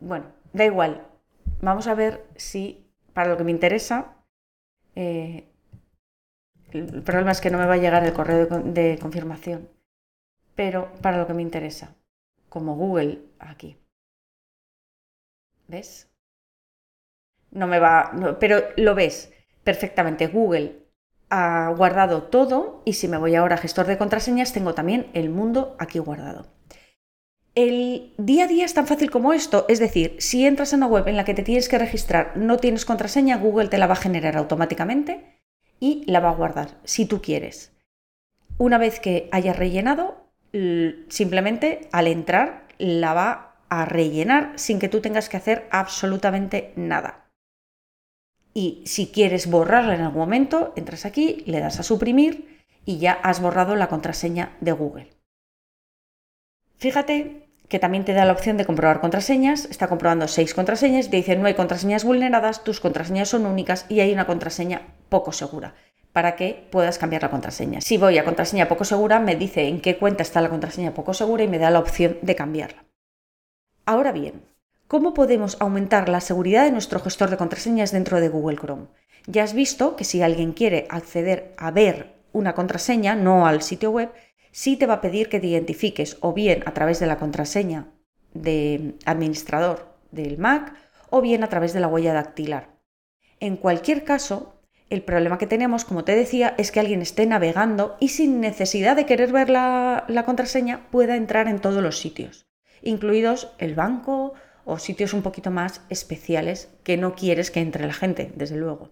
bueno, 0.00 0.26
da 0.52 0.64
igual. 0.64 1.06
Vamos 1.60 1.86
a 1.86 1.94
ver 1.94 2.26
si, 2.36 2.86
para 3.12 3.28
lo 3.28 3.36
que 3.36 3.44
me 3.44 3.50
interesa, 3.50 4.14
eh, 4.94 5.48
el 6.72 7.02
problema 7.02 7.30
es 7.30 7.40
que 7.40 7.50
no 7.50 7.58
me 7.58 7.66
va 7.66 7.74
a 7.74 7.78
llegar 7.78 8.04
el 8.04 8.12
correo 8.12 8.46
de, 8.46 8.98
confirmación, 9.00 9.68
pero 10.54 10.92
para 11.00 11.18
lo 11.18 11.26
que 11.26 11.34
me 11.34 11.42
interesa, 11.42 11.94
como 12.48 12.76
Google 12.76 13.22
aquí. 13.38 13.78
¿Ves? 15.68 16.10
No 17.50 17.66
me 17.66 17.78
va, 17.78 18.12
pero 18.38 18.60
lo 18.76 18.94
ves 18.94 19.32
perfectamente. 19.64 20.26
Google 20.28 20.85
ha 21.30 21.72
guardado 21.76 22.24
todo 22.24 22.82
y 22.84 22.94
si 22.94 23.08
me 23.08 23.18
voy 23.18 23.34
ahora 23.34 23.56
a 23.56 23.58
gestor 23.58 23.86
de 23.86 23.98
contraseñas 23.98 24.52
tengo 24.52 24.74
también 24.74 25.08
el 25.12 25.30
mundo 25.30 25.76
aquí 25.78 25.98
guardado. 25.98 26.46
El 27.54 28.12
día 28.18 28.44
a 28.44 28.48
día 28.48 28.66
es 28.66 28.74
tan 28.74 28.86
fácil 28.86 29.10
como 29.10 29.32
esto, 29.32 29.64
es 29.68 29.78
decir, 29.78 30.16
si 30.18 30.46
entras 30.46 30.72
en 30.72 30.80
una 30.80 30.88
web 30.88 31.08
en 31.08 31.16
la 31.16 31.24
que 31.24 31.32
te 31.32 31.42
tienes 31.42 31.70
que 31.70 31.78
registrar, 31.78 32.36
no 32.36 32.58
tienes 32.58 32.84
contraseña, 32.84 33.38
Google 33.38 33.68
te 33.68 33.78
la 33.78 33.86
va 33.86 33.94
a 33.94 33.96
generar 33.96 34.36
automáticamente 34.36 35.40
y 35.80 36.04
la 36.06 36.20
va 36.20 36.28
a 36.28 36.34
guardar, 36.34 36.76
si 36.84 37.06
tú 37.06 37.22
quieres. 37.22 37.72
Una 38.58 38.76
vez 38.76 39.00
que 39.00 39.28
hayas 39.32 39.56
rellenado, 39.56 40.30
simplemente 41.08 41.88
al 41.92 42.08
entrar 42.08 42.68
la 42.78 43.14
va 43.14 43.56
a 43.68 43.84
rellenar 43.86 44.52
sin 44.56 44.78
que 44.78 44.88
tú 44.88 45.00
tengas 45.00 45.28
que 45.28 45.38
hacer 45.38 45.66
absolutamente 45.70 46.72
nada. 46.76 47.25
Y 48.56 48.80
si 48.86 49.08
quieres 49.08 49.50
borrarla 49.50 49.94
en 49.94 50.00
algún 50.00 50.20
momento, 50.20 50.72
entras 50.76 51.04
aquí, 51.04 51.42
le 51.44 51.60
das 51.60 51.78
a 51.78 51.82
suprimir 51.82 52.64
y 52.86 52.96
ya 52.96 53.12
has 53.12 53.42
borrado 53.42 53.76
la 53.76 53.88
contraseña 53.88 54.56
de 54.62 54.72
Google. 54.72 55.10
Fíjate 56.78 57.50
que 57.68 57.78
también 57.78 58.06
te 58.06 58.14
da 58.14 58.24
la 58.24 58.32
opción 58.32 58.56
de 58.56 58.64
comprobar 58.64 59.02
contraseñas, 59.02 59.66
está 59.66 59.88
comprobando 59.88 60.26
seis 60.26 60.54
contraseñas, 60.54 61.10
te 61.10 61.18
dice 61.18 61.36
no 61.36 61.46
hay 61.46 61.52
contraseñas 61.52 62.04
vulneradas, 62.04 62.64
tus 62.64 62.80
contraseñas 62.80 63.28
son 63.28 63.44
únicas 63.44 63.84
y 63.90 64.00
hay 64.00 64.10
una 64.10 64.24
contraseña 64.24 64.94
poco 65.10 65.32
segura 65.32 65.74
para 66.14 66.34
que 66.34 66.66
puedas 66.72 66.96
cambiar 66.96 67.20
la 67.20 67.30
contraseña. 67.30 67.82
Si 67.82 67.98
voy 67.98 68.16
a 68.16 68.24
contraseña 68.24 68.68
poco 68.68 68.84
segura, 68.84 69.20
me 69.20 69.36
dice 69.36 69.68
en 69.68 69.82
qué 69.82 69.98
cuenta 69.98 70.22
está 70.22 70.40
la 70.40 70.48
contraseña 70.48 70.94
poco 70.94 71.12
segura 71.12 71.44
y 71.44 71.48
me 71.48 71.58
da 71.58 71.70
la 71.70 71.80
opción 71.80 72.16
de 72.22 72.34
cambiarla. 72.34 72.86
Ahora 73.84 74.12
bien, 74.12 74.40
¿cómo 74.88 75.14
podemos 75.14 75.56
aumentar 75.60 76.08
la 76.08 76.20
seguridad 76.20 76.64
de 76.64 76.72
nuestro 76.72 77.00
gestor 77.00 77.30
de 77.30 77.36
contraseñas 77.36 77.92
dentro 77.92 78.20
de 78.20 78.28
Google 78.28 78.56
Chrome? 78.56 78.86
Ya 79.26 79.42
has 79.42 79.54
visto 79.54 79.96
que 79.96 80.04
si 80.04 80.22
alguien 80.22 80.52
quiere 80.52 80.86
acceder 80.88 81.54
a 81.56 81.70
ver 81.70 82.14
una 82.32 82.54
contraseña, 82.54 83.16
no 83.16 83.46
al 83.46 83.62
sitio 83.62 83.90
web, 83.90 84.12
sí 84.52 84.76
te 84.76 84.86
va 84.86 84.94
a 84.94 85.00
pedir 85.00 85.28
que 85.28 85.40
te 85.40 85.48
identifiques 85.48 86.16
o 86.20 86.32
bien 86.32 86.62
a 86.66 86.74
través 86.74 87.00
de 87.00 87.06
la 87.06 87.18
contraseña 87.18 87.88
de 88.34 88.94
administrador 89.04 89.96
del 90.12 90.38
Mac 90.38 90.74
o 91.10 91.20
bien 91.20 91.42
a 91.42 91.48
través 91.48 91.72
de 91.72 91.80
la 91.80 91.88
huella 91.88 92.12
dactilar. 92.12 92.76
En 93.40 93.56
cualquier 93.56 94.04
caso, 94.04 94.60
el 94.88 95.02
problema 95.02 95.38
que 95.38 95.46
tenemos, 95.46 95.84
como 95.84 96.04
te 96.04 96.14
decía, 96.14 96.54
es 96.58 96.70
que 96.70 96.80
alguien 96.80 97.02
esté 97.02 97.26
navegando 97.26 97.96
y 97.98 98.08
sin 98.08 98.40
necesidad 98.40 98.94
de 98.96 99.06
querer 99.06 99.32
ver 99.32 99.50
la, 99.50 100.04
la 100.08 100.24
contraseña 100.24 100.88
pueda 100.90 101.16
entrar 101.16 101.48
en 101.48 101.58
todos 101.58 101.82
los 101.82 101.98
sitios, 101.98 102.46
incluidos 102.82 103.52
el 103.58 103.74
banco 103.74 104.34
o 104.66 104.78
sitios 104.78 105.14
un 105.14 105.22
poquito 105.22 105.50
más 105.50 105.80
especiales 105.88 106.68
que 106.82 106.96
no 106.96 107.14
quieres 107.14 107.50
que 107.50 107.60
entre 107.60 107.86
la 107.86 107.94
gente, 107.94 108.32
desde 108.34 108.56
luego. 108.56 108.90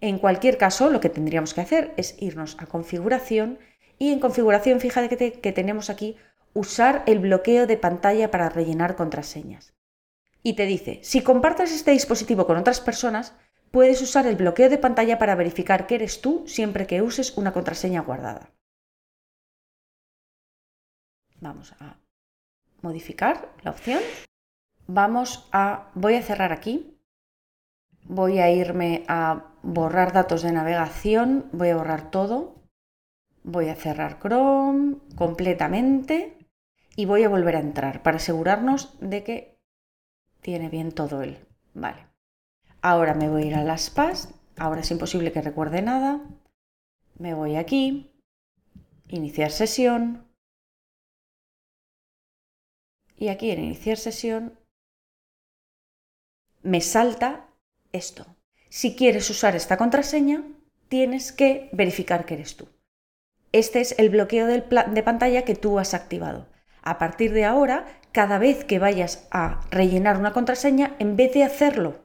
En 0.00 0.18
cualquier 0.18 0.58
caso, 0.58 0.90
lo 0.90 1.00
que 1.00 1.08
tendríamos 1.08 1.54
que 1.54 1.60
hacer 1.60 1.94
es 1.96 2.20
irnos 2.20 2.56
a 2.58 2.66
configuración 2.66 3.58
y 3.98 4.12
en 4.12 4.20
configuración, 4.20 4.80
fíjate 4.80 5.32
que, 5.40 5.52
tenemos 5.52 5.88
aquí 5.88 6.16
usar 6.52 7.04
el 7.06 7.20
bloqueo 7.20 7.66
de 7.66 7.76
pantalla 7.76 8.30
para 8.30 8.48
rellenar 8.48 8.96
contraseñas. 8.96 9.74
Y 10.42 10.54
te 10.54 10.66
dice, 10.66 11.00
si 11.02 11.22
compartes 11.22 11.72
este 11.72 11.92
dispositivo 11.92 12.46
con 12.46 12.56
otras 12.56 12.80
personas, 12.80 13.34
puedes 13.70 14.02
usar 14.02 14.26
el 14.26 14.36
bloqueo 14.36 14.68
de 14.68 14.78
pantalla 14.78 15.18
para 15.18 15.34
verificar 15.34 15.86
que 15.86 15.96
eres 15.96 16.20
tú 16.20 16.44
siempre 16.46 16.86
que 16.86 17.02
uses 17.02 17.36
una 17.36 17.52
contraseña 17.52 18.02
guardada. 18.02 18.50
Vamos 21.40 21.72
a 21.80 21.98
modificar 22.82 23.52
la 23.62 23.70
opción. 23.70 24.00
Vamos 24.90 25.46
a, 25.52 25.90
voy 25.94 26.14
a 26.14 26.22
cerrar 26.22 26.50
aquí. 26.50 26.98
Voy 28.04 28.38
a 28.38 28.50
irme 28.50 29.04
a 29.06 29.52
borrar 29.62 30.14
datos 30.14 30.40
de 30.42 30.50
navegación. 30.50 31.46
Voy 31.52 31.68
a 31.68 31.76
borrar 31.76 32.10
todo. 32.10 32.54
Voy 33.44 33.68
a 33.68 33.74
cerrar 33.74 34.18
Chrome 34.18 34.96
completamente 35.14 36.38
y 36.96 37.04
voy 37.04 37.22
a 37.22 37.28
volver 37.28 37.56
a 37.56 37.60
entrar 37.60 38.02
para 38.02 38.16
asegurarnos 38.16 38.98
de 39.00 39.24
que 39.24 39.58
tiene 40.40 40.70
bien 40.70 40.92
todo 40.92 41.20
él. 41.20 41.36
Vale. 41.74 42.06
Ahora 42.80 43.12
me 43.12 43.28
voy 43.28 43.42
a 43.42 43.46
ir 43.46 43.54
a 43.56 43.64
las 43.64 43.90
PAS. 43.90 44.32
Ahora 44.56 44.80
es 44.80 44.90
imposible 44.90 45.32
que 45.32 45.42
recuerde 45.42 45.82
nada. 45.82 46.22
Me 47.18 47.34
voy 47.34 47.56
aquí. 47.56 48.10
Iniciar 49.08 49.50
sesión. 49.50 50.26
Y 53.18 53.28
aquí 53.28 53.50
en 53.50 53.64
iniciar 53.64 53.98
sesión 53.98 54.58
me 56.68 56.82
salta 56.82 57.46
esto. 57.92 58.26
Si 58.68 58.94
quieres 58.94 59.30
usar 59.30 59.56
esta 59.56 59.78
contraseña, 59.78 60.42
tienes 60.88 61.32
que 61.32 61.70
verificar 61.72 62.26
que 62.26 62.34
eres 62.34 62.56
tú. 62.56 62.68
Este 63.52 63.80
es 63.80 63.98
el 63.98 64.10
bloqueo 64.10 64.46
de 64.46 65.02
pantalla 65.02 65.46
que 65.46 65.54
tú 65.54 65.78
has 65.78 65.94
activado. 65.94 66.46
A 66.82 66.98
partir 66.98 67.32
de 67.32 67.46
ahora, 67.46 67.86
cada 68.12 68.38
vez 68.38 68.64
que 68.64 68.78
vayas 68.78 69.26
a 69.30 69.62
rellenar 69.70 70.18
una 70.18 70.34
contraseña, 70.34 70.94
en 70.98 71.16
vez 71.16 71.32
de 71.32 71.44
hacerlo 71.44 72.04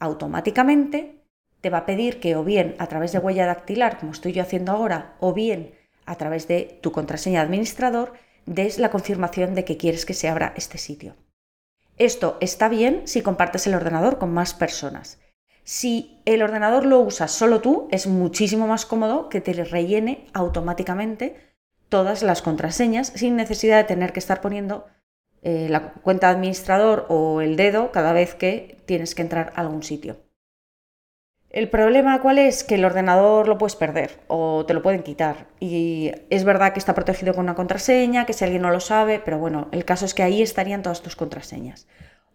automáticamente, 0.00 1.22
te 1.60 1.70
va 1.70 1.78
a 1.78 1.86
pedir 1.86 2.18
que 2.18 2.34
o 2.34 2.42
bien 2.42 2.74
a 2.80 2.88
través 2.88 3.12
de 3.12 3.20
huella 3.20 3.46
dactilar, 3.46 4.00
como 4.00 4.10
estoy 4.10 4.32
yo 4.32 4.42
haciendo 4.42 4.72
ahora, 4.72 5.14
o 5.20 5.32
bien 5.32 5.76
a 6.04 6.16
través 6.16 6.48
de 6.48 6.80
tu 6.82 6.90
contraseña 6.90 7.40
de 7.40 7.46
administrador, 7.46 8.14
des 8.46 8.80
la 8.80 8.90
confirmación 8.90 9.54
de 9.54 9.64
que 9.64 9.76
quieres 9.76 10.04
que 10.04 10.14
se 10.14 10.28
abra 10.28 10.52
este 10.56 10.78
sitio. 10.78 11.14
Esto 12.00 12.38
está 12.40 12.70
bien 12.70 13.02
si 13.04 13.20
compartes 13.20 13.66
el 13.66 13.74
ordenador 13.74 14.16
con 14.16 14.32
más 14.32 14.54
personas. 14.54 15.18
Si 15.64 16.18
el 16.24 16.40
ordenador 16.40 16.86
lo 16.86 16.98
usas 16.98 17.30
solo 17.30 17.60
tú, 17.60 17.88
es 17.90 18.06
muchísimo 18.06 18.66
más 18.66 18.86
cómodo 18.86 19.28
que 19.28 19.42
te 19.42 19.52
rellene 19.52 20.26
automáticamente 20.32 21.36
todas 21.90 22.22
las 22.22 22.40
contraseñas 22.40 23.12
sin 23.14 23.36
necesidad 23.36 23.76
de 23.76 23.84
tener 23.84 24.14
que 24.14 24.20
estar 24.20 24.40
poniendo 24.40 24.86
eh, 25.42 25.66
la 25.68 25.92
cuenta 25.92 26.28
de 26.28 26.36
administrador 26.36 27.04
o 27.10 27.42
el 27.42 27.56
dedo 27.56 27.92
cada 27.92 28.14
vez 28.14 28.34
que 28.34 28.78
tienes 28.86 29.14
que 29.14 29.20
entrar 29.20 29.52
a 29.54 29.60
algún 29.60 29.82
sitio. 29.82 30.16
El 31.50 31.68
problema 31.68 32.22
cuál 32.22 32.38
es? 32.38 32.62
Que 32.62 32.76
el 32.76 32.84
ordenador 32.84 33.48
lo 33.48 33.58
puedes 33.58 33.74
perder 33.74 34.20
o 34.28 34.64
te 34.66 34.74
lo 34.74 34.82
pueden 34.82 35.02
quitar. 35.02 35.48
Y 35.58 36.12
es 36.30 36.44
verdad 36.44 36.72
que 36.72 36.78
está 36.78 36.94
protegido 36.94 37.34
con 37.34 37.44
una 37.44 37.56
contraseña, 37.56 38.24
que 38.24 38.32
si 38.32 38.44
alguien 38.44 38.62
no 38.62 38.70
lo 38.70 38.78
sabe, 38.78 39.18
pero 39.18 39.38
bueno, 39.38 39.68
el 39.72 39.84
caso 39.84 40.04
es 40.04 40.14
que 40.14 40.22
ahí 40.22 40.42
estarían 40.42 40.82
todas 40.82 41.02
tus 41.02 41.16
contraseñas. 41.16 41.88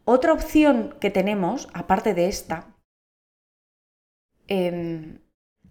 Otra 0.04 0.34
opción 0.34 0.96
que 1.00 1.12
tenemos, 1.12 1.70
aparte 1.74 2.14
de 2.14 2.28
esta, 2.28 2.76
em, 4.48 5.20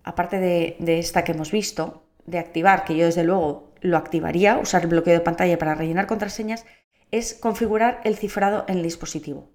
aparte 0.04 0.38
de, 0.38 0.76
de 0.78 0.98
esta 0.98 1.22
que 1.22 1.32
hemos 1.32 1.52
visto, 1.52 2.08
de 2.24 2.38
activar, 2.38 2.84
que 2.84 2.96
yo 2.96 3.04
desde 3.04 3.24
luego 3.24 3.74
lo 3.82 3.98
activaría, 3.98 4.58
usar 4.58 4.82
el 4.82 4.88
bloqueo 4.88 5.12
de 5.12 5.20
pantalla 5.20 5.58
para 5.58 5.74
rellenar 5.74 6.06
contraseñas, 6.06 6.64
es 7.10 7.34
configurar 7.34 8.00
el 8.04 8.16
cifrado 8.16 8.64
en 8.68 8.78
el 8.78 8.82
dispositivo. 8.82 9.50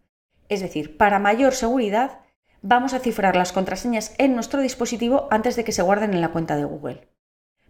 Es 0.48 0.62
decir, 0.62 0.96
para 0.98 1.18
mayor 1.18 1.54
seguridad, 1.54 2.22
vamos 2.62 2.94
a 2.94 3.00
cifrar 3.00 3.36
las 3.36 3.52
contraseñas 3.52 4.14
en 4.18 4.36
nuestro 4.36 4.62
dispositivo 4.62 5.28
antes 5.32 5.56
de 5.56 5.64
que 5.64 5.72
se 5.72 5.82
guarden 5.82 6.14
en 6.14 6.22
la 6.22 6.30
cuenta 6.30 6.56
de 6.56 6.66
Google. 6.66 7.08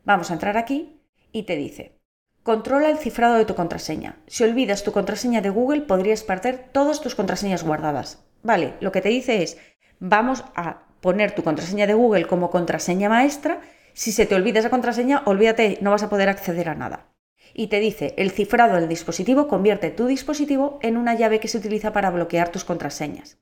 Vamos 0.04 0.32
a 0.32 0.34
entrar 0.34 0.58
aquí 0.58 1.02
y 1.32 1.44
te 1.44 1.56
dice, 1.56 2.00
controla 2.44 2.90
el 2.90 2.98
cifrado 2.98 3.36
de 3.36 3.46
tu 3.46 3.56
contraseña. 3.56 4.18
Si 4.28 4.44
olvidas 4.44 4.84
tu 4.84 4.92
contraseña 4.92 5.42
de 5.42 5.50
Google 5.50 5.82
podrías 5.82 6.24
perder 6.24 6.70
todas 6.72 7.02
tus 7.02 7.16
contraseñas 7.16 7.64
guardadas. 7.64 8.26
Vale, 8.42 8.74
lo 8.80 8.92
que 8.92 9.02
te 9.02 9.10
dice 9.10 9.44
es, 9.44 9.58
vamos 10.00 10.44
a 10.56 10.88
poner 11.02 11.34
tu 11.34 11.44
contraseña 11.44 11.88
de 11.88 11.94
Google 11.94 12.26
como 12.26 12.50
contraseña 12.50 13.10
maestra. 13.10 13.62
Si 13.94 14.12
se 14.12 14.26
te 14.26 14.36
olvida 14.36 14.60
esa 14.60 14.70
contraseña, 14.70 15.24
olvídate, 15.26 15.78
no 15.82 15.92
vas 15.92 16.04
a 16.04 16.10
poder 16.10 16.30
acceder 16.30 16.70
a 16.70 16.76
nada. 16.76 17.08
Y 17.54 17.68
te 17.68 17.80
dice, 17.80 18.14
el 18.18 18.32
cifrado 18.32 18.76
del 18.76 18.88
dispositivo 18.88 19.48
convierte 19.48 19.92
tu 19.92 20.06
dispositivo 20.06 20.80
en 20.82 20.98
una 20.98 21.16
llave 21.16 21.40
que 21.40 21.48
se 21.48 21.58
utiliza 21.58 21.94
para 21.94 22.12
bloquear 22.12 22.50
tus 22.50 22.64
contraseñas. 22.64 23.40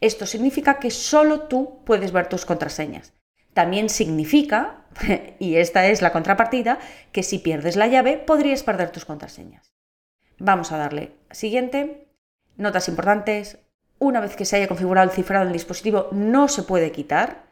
Esto 0.00 0.26
significa 0.26 0.78
que 0.78 0.90
solo 0.90 1.42
tú 1.42 1.82
puedes 1.84 2.12
ver 2.12 2.28
tus 2.28 2.44
contraseñas. 2.44 3.12
También 3.52 3.88
significa, 3.88 4.84
y 5.38 5.56
esta 5.56 5.86
es 5.86 6.02
la 6.02 6.12
contrapartida, 6.12 6.78
que 7.12 7.22
si 7.22 7.38
pierdes 7.38 7.76
la 7.76 7.88
llave 7.88 8.18
podrías 8.18 8.62
perder 8.62 8.90
tus 8.90 9.04
contraseñas. 9.04 9.72
Vamos 10.38 10.70
a 10.70 10.78
darle 10.78 11.12
siguiente. 11.32 12.06
Notas 12.56 12.88
importantes. 12.88 13.58
Una 13.98 14.20
vez 14.20 14.36
que 14.36 14.44
se 14.44 14.56
haya 14.56 14.68
configurado 14.68 15.08
el 15.08 15.14
cifrado 15.14 15.42
en 15.42 15.48
el 15.48 15.54
dispositivo 15.54 16.08
no 16.12 16.46
se 16.46 16.62
puede 16.62 16.92
quitar. 16.92 17.48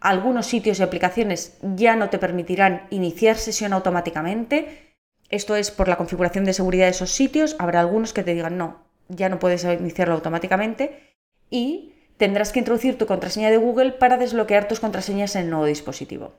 Algunos 0.00 0.46
sitios 0.46 0.78
y 0.78 0.84
aplicaciones 0.84 1.58
ya 1.62 1.96
no 1.96 2.08
te 2.08 2.18
permitirán 2.18 2.86
iniciar 2.90 3.36
sesión 3.36 3.72
automáticamente. 3.72 4.94
Esto 5.28 5.56
es 5.56 5.72
por 5.72 5.88
la 5.88 5.96
configuración 5.96 6.44
de 6.44 6.52
seguridad 6.52 6.84
de 6.84 6.92
esos 6.92 7.10
sitios. 7.10 7.56
Habrá 7.58 7.80
algunos 7.80 8.12
que 8.12 8.22
te 8.22 8.34
digan 8.34 8.56
no, 8.56 8.84
ya 9.08 9.28
no 9.28 9.40
puedes 9.40 9.64
iniciarlo 9.64 10.14
automáticamente 10.14 11.17
y 11.50 11.94
tendrás 12.16 12.52
que 12.52 12.58
introducir 12.58 12.98
tu 12.98 13.06
contraseña 13.06 13.50
de 13.50 13.56
Google 13.56 13.92
para 13.92 14.16
desbloquear 14.16 14.68
tus 14.68 14.80
contraseñas 14.80 15.36
en 15.36 15.44
el 15.44 15.50
nuevo 15.50 15.66
dispositivo. 15.66 16.34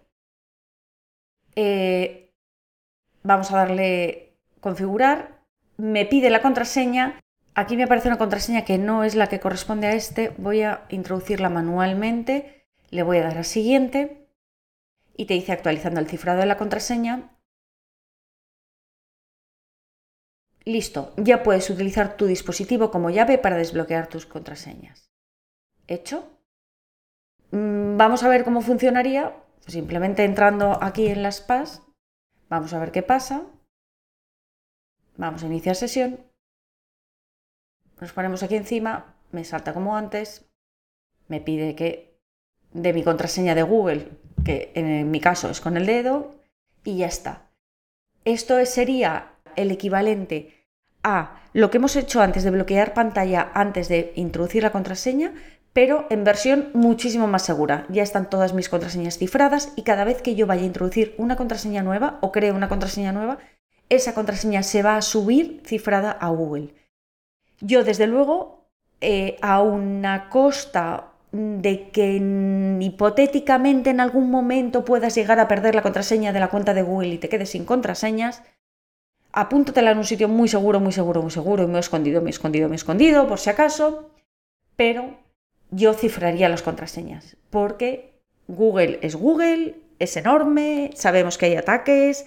Eh, 1.56 2.34
vamos 3.24 3.51
a 3.51 3.58
darle 3.58 4.38
configurar. 4.60 5.39
Me 5.78 6.06
pide 6.06 6.30
la 6.30 6.42
contraseña. 6.42 7.20
Aquí 7.56 7.75
me 7.75 7.84
aparece 7.84 8.08
una 8.08 8.18
contraseña 8.18 8.66
que 8.66 8.78
no 8.78 9.04
es 9.04 9.16
la 9.16 9.28
que 9.28 9.39
corresponde 9.39 9.88
a 9.88 9.94
este. 9.94 10.34
Voy 10.38 10.62
a 10.62 10.86
introducirla 10.89 11.50
manualmente. 11.50 12.66
Le 12.89 13.04
voy 13.04 13.18
a 13.18 13.24
dar 13.24 13.38
a 13.38 13.44
siguiente. 13.44 14.28
Y 15.16 15.25
te 15.25 15.34
dice 15.34 15.51
actualizando 15.51 16.00
el 16.00 16.08
cifrado 16.08 16.39
de 16.39 16.46
la 16.46 16.58
contraseña. 16.58 17.38
Listo, 20.65 21.13
ya 21.17 21.43
puedes 21.43 21.69
utilizar 21.69 22.17
tu 22.17 22.26
dispositivo 22.26 22.91
como 22.91 23.10
llave 23.10 23.38
para 23.38 23.58
desbloquear 23.58 24.08
tus 24.08 24.26
contraseñas. 24.26 25.12
¿Hecho? 25.88 26.28
Mm, 27.52 27.98
vamos 27.98 28.24
a 28.24 28.30
ver 28.30 28.43
cómo 28.43 28.62
funcionaría. 28.62 29.36
Simplemente 29.65 30.24
entrando 30.24 30.82
aquí 30.82 31.08
en 31.08 31.24
las 31.24 31.41
PAS, 31.41 31.82
vamos 32.50 32.74
a 32.74 32.80
ver 32.80 32.91
qué 32.91 33.04
pasa. 33.04 33.43
Vamos 35.17 35.43
a 35.43 35.48
iniciar 35.48 35.76
sesión. 35.76 36.19
Nos 38.00 38.13
ponemos 38.13 38.43
aquí 38.43 38.56
encima, 38.56 39.15
me 39.32 39.43
salta 39.43 39.74
como 39.74 39.98
antes, 39.98 40.45
me 41.28 41.41
pide 41.41 41.76
que 41.76 42.17
de 42.72 42.93
mi 42.93 43.04
contraseña 43.04 43.56
de 43.56 43.63
Google, 43.63 44.10
que 44.45 44.72
en 44.76 45.12
mi 45.12 45.19
caso 45.19 45.50
es 45.50 45.60
con 45.60 45.76
el 45.76 45.86
dedo, 45.86 46.36
y 46.84 46.98
ya 47.00 47.08
está. 47.08 47.50
Esto 48.24 48.63
sería 48.65 49.34
el 49.56 49.72
equivalente 49.72 50.66
a 51.04 51.42
lo 51.54 51.70
que 51.70 51.78
hemos 51.78 51.96
hecho 51.96 52.22
antes 52.22 52.44
de 52.44 52.52
bloquear 52.52 52.94
pantalla 52.94 53.52
antes 53.54 53.88
de 53.88 54.12
introducir 54.16 54.64
la 54.64 54.72
contraseña, 54.72 55.34
pero 55.74 56.06
en 56.10 56.24
versión 56.24 56.70
muchísimo 56.74 57.28
más 57.28 57.44
segura. 57.44 57.86
Ya 57.90 58.04
están 58.04 58.30
todas 58.30 58.54
mis 58.54 58.70
contraseñas 58.70 59.18
cifradas 59.18 59.72
y 59.76 59.84
cada 59.84 60.04
vez 60.04 60.22
que 60.22 60.36
yo 60.36 60.48
vaya 60.48 60.64
a 60.64 60.66
introducir 60.66 61.16
una 61.18 61.36
contraseña 61.36 61.84
nueva 61.84 62.18
o 62.22 62.32
creo 62.32 62.56
una 62.56 62.70
contraseña 62.70 63.12
nueva, 63.12 63.38
esa 63.90 64.14
contraseña 64.14 64.64
se 64.64 64.84
va 64.84 64.98
a 64.98 65.02
subir 65.02 65.62
cifrada 65.66 66.12
a 66.12 66.30
Google. 66.30 66.74
Yo, 67.62 67.84
desde 67.84 68.08
luego, 68.08 68.70
eh, 69.02 69.38
a 69.42 69.62
una 69.62 70.30
costa 70.30 71.14
de 71.32 71.90
que 71.92 72.16
hipotéticamente 72.82 73.92
en 73.92 74.00
algún 74.00 74.32
momento 74.32 74.84
puedas 74.84 75.16
llegar 75.16 75.40
a 75.40 75.48
perder 75.48 75.76
la 75.76 75.84
contraseña 75.84 76.34
de 76.34 76.40
la 76.40 76.50
cuenta 76.50 76.74
de 76.74 76.82
Google 76.82 77.10
y 77.10 77.18
te 77.18 77.30
quedes 77.30 77.50
sin 77.52 77.66
contraseñas, 77.66 78.44
apúntatela 79.32 79.92
en 79.92 80.00
un 80.00 80.06
sitio 80.06 80.28
muy 80.28 80.48
seguro, 80.48 80.80
muy 80.80 80.92
seguro, 80.92 81.22
muy 81.22 81.32
seguro, 81.32 81.70
y 81.70 81.76
he 81.76 81.80
escondido, 81.80 82.26
he 82.26 82.30
escondido, 82.30 82.72
he 82.72 82.76
escondido, 82.76 83.28
por 83.28 83.39
si 83.39 83.50
acaso, 83.50 84.12
pero 84.76 85.18
yo 85.72 85.94
cifraría 85.94 86.50
las 86.50 86.63
contraseñas, 86.63 87.38
porque 87.50 88.22
Google 88.48 89.00
es 89.02 89.15
Google, 89.15 89.76
es 90.00 90.18
enorme, 90.18 90.92
sabemos 90.96 91.38
que 91.38 91.48
hay 91.48 91.56
ataques, 91.56 92.26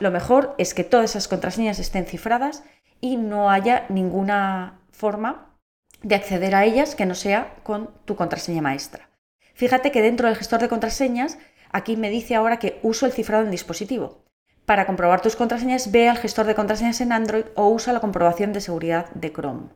lo 0.00 0.10
mejor 0.10 0.54
es 0.58 0.74
que 0.74 0.84
todas 0.84 1.10
esas 1.10 1.28
contraseñas 1.28 1.78
estén 1.78 2.06
cifradas 2.06 2.64
y 3.00 3.16
no 3.16 3.50
haya 3.50 3.86
ninguna 3.88 4.80
forma 4.90 5.56
de 6.02 6.14
acceder 6.14 6.54
a 6.54 6.64
ellas 6.64 6.94
que 6.94 7.06
no 7.06 7.14
sea 7.14 7.54
con 7.62 7.90
tu 8.04 8.16
contraseña 8.16 8.62
maestra. 8.62 9.10
Fíjate 9.54 9.92
que 9.92 10.02
dentro 10.02 10.26
del 10.26 10.36
gestor 10.36 10.60
de 10.60 10.68
contraseñas, 10.68 11.38
aquí 11.70 11.96
me 11.96 12.10
dice 12.10 12.34
ahora 12.34 12.58
que 12.58 12.80
uso 12.82 13.06
el 13.06 13.12
cifrado 13.12 13.44
en 13.44 13.50
dispositivo. 13.50 14.21
Para 14.66 14.86
comprobar 14.86 15.20
tus 15.20 15.36
contraseñas, 15.36 15.90
ve 15.90 16.08
al 16.08 16.18
gestor 16.18 16.46
de 16.46 16.54
contraseñas 16.54 17.00
en 17.00 17.12
Android 17.12 17.44
o 17.56 17.68
usa 17.68 17.92
la 17.92 18.00
comprobación 18.00 18.52
de 18.52 18.60
seguridad 18.60 19.10
de 19.10 19.32
Chrome. 19.32 19.70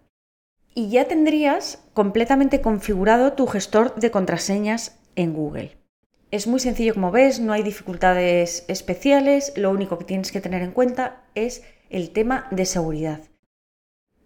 Y 0.74 0.90
ya 0.90 1.06
tendrías 1.06 1.82
completamente 1.94 2.60
configurado 2.60 3.32
tu 3.32 3.46
gestor 3.46 3.94
de 3.96 4.10
contraseñas 4.10 4.98
en 5.16 5.32
Google. 5.32 5.76
Es 6.30 6.46
muy 6.46 6.60
sencillo 6.60 6.94
como 6.94 7.10
ves, 7.10 7.40
no 7.40 7.52
hay 7.52 7.62
dificultades 7.62 8.64
especiales, 8.68 9.52
lo 9.56 9.70
único 9.70 9.98
que 9.98 10.04
tienes 10.04 10.32
que 10.32 10.40
tener 10.40 10.62
en 10.62 10.72
cuenta 10.72 11.22
es 11.34 11.62
el 11.88 12.10
tema 12.10 12.46
de 12.50 12.66
seguridad. 12.66 13.20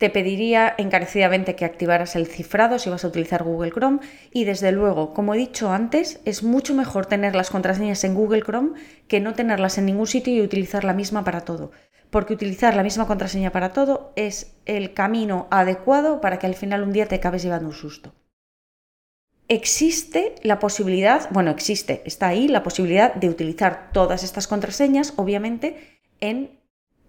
Te 0.00 0.08
pediría 0.08 0.74
encarecidamente 0.78 1.56
que 1.56 1.66
activaras 1.66 2.16
el 2.16 2.26
cifrado 2.26 2.78
si 2.78 2.88
vas 2.88 3.04
a 3.04 3.08
utilizar 3.08 3.42
Google 3.42 3.70
Chrome 3.70 4.00
y 4.32 4.44
desde 4.44 4.72
luego, 4.72 5.12
como 5.12 5.34
he 5.34 5.36
dicho 5.36 5.70
antes, 5.70 6.22
es 6.24 6.42
mucho 6.42 6.74
mejor 6.74 7.04
tener 7.04 7.34
las 7.34 7.50
contraseñas 7.50 8.02
en 8.04 8.14
Google 8.14 8.40
Chrome 8.40 8.80
que 9.08 9.20
no 9.20 9.34
tenerlas 9.34 9.76
en 9.76 9.84
ningún 9.84 10.06
sitio 10.06 10.32
y 10.32 10.40
utilizar 10.40 10.84
la 10.84 10.94
misma 10.94 11.22
para 11.22 11.42
todo, 11.42 11.70
porque 12.08 12.32
utilizar 12.32 12.74
la 12.74 12.82
misma 12.82 13.06
contraseña 13.06 13.52
para 13.52 13.74
todo 13.74 14.14
es 14.16 14.56
el 14.64 14.94
camino 14.94 15.48
adecuado 15.50 16.22
para 16.22 16.38
que 16.38 16.46
al 16.46 16.54
final 16.54 16.82
un 16.82 16.94
día 16.94 17.04
te 17.04 17.16
acabes 17.16 17.42
llevando 17.42 17.68
un 17.68 17.74
susto. 17.74 18.14
Existe 19.48 20.34
la 20.42 20.58
posibilidad, 20.60 21.28
bueno, 21.30 21.50
existe, 21.50 22.00
está 22.06 22.28
ahí 22.28 22.48
la 22.48 22.62
posibilidad 22.62 23.14
de 23.14 23.28
utilizar 23.28 23.90
todas 23.92 24.24
estas 24.24 24.46
contraseñas, 24.46 25.12
obviamente, 25.16 26.00
en 26.20 26.59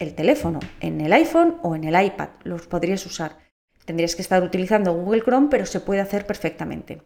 el 0.02 0.16
teléfono, 0.16 0.60
en 0.80 1.00
el 1.00 1.14
iPhone 1.14 1.58
o 1.62 1.76
en 1.76 1.84
el 1.84 2.04
iPad. 2.04 2.30
Los 2.44 2.68
podrías 2.68 3.06
usar. 3.06 3.38
Tendrías 3.86 4.16
que 4.16 4.22
estar 4.22 4.44
utilizando 4.44 4.94
Google 4.94 5.22
Chrome, 5.22 5.48
pero 5.50 5.66
se 5.66 5.80
puede 5.80 6.02
hacer 6.02 6.26
perfectamente. 6.26 7.02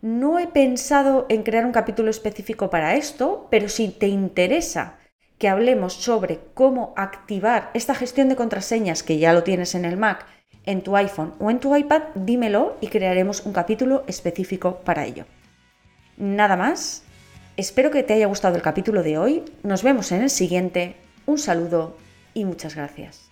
No 0.00 0.38
he 0.38 0.46
pensado 0.46 1.26
en 1.28 1.42
crear 1.42 1.66
un 1.66 1.72
capítulo 1.72 2.10
específico 2.10 2.70
para 2.70 2.94
esto, 2.94 3.48
pero 3.50 3.68
si 3.68 3.88
te 3.88 4.08
interesa 4.08 4.98
que 5.38 5.48
hablemos 5.48 5.94
sobre 5.94 6.40
cómo 6.54 6.94
activar 6.96 7.70
esta 7.74 7.94
gestión 7.94 8.28
de 8.28 8.36
contraseñas, 8.36 9.02
que 9.02 9.18
ya 9.18 9.32
lo 9.32 9.42
tienes 9.42 9.74
en 9.74 9.84
el 9.84 9.96
Mac, 9.96 10.26
en 10.64 10.82
tu 10.82 10.96
iPhone 10.96 11.34
o 11.40 11.50
en 11.50 11.58
tu 11.58 11.74
iPad, 11.74 12.02
dímelo 12.14 12.76
y 12.80 12.86
crearemos 12.86 13.44
un 13.44 13.52
capítulo 13.52 14.04
específico 14.06 14.80
para 14.84 15.04
ello. 15.04 15.24
Nada 16.16 16.56
más. 16.56 17.02
Espero 17.56 17.90
que 17.90 18.02
te 18.02 18.14
haya 18.14 18.26
gustado 18.26 18.56
el 18.56 18.62
capítulo 18.62 19.02
de 19.02 19.18
hoy. 19.18 19.44
Nos 19.62 19.82
vemos 19.82 20.10
en 20.12 20.22
el 20.22 20.30
siguiente. 20.30 20.94
Un 21.26 21.38
saludo 21.38 21.96
y 22.34 22.44
muchas 22.44 22.74
gracias. 22.74 23.31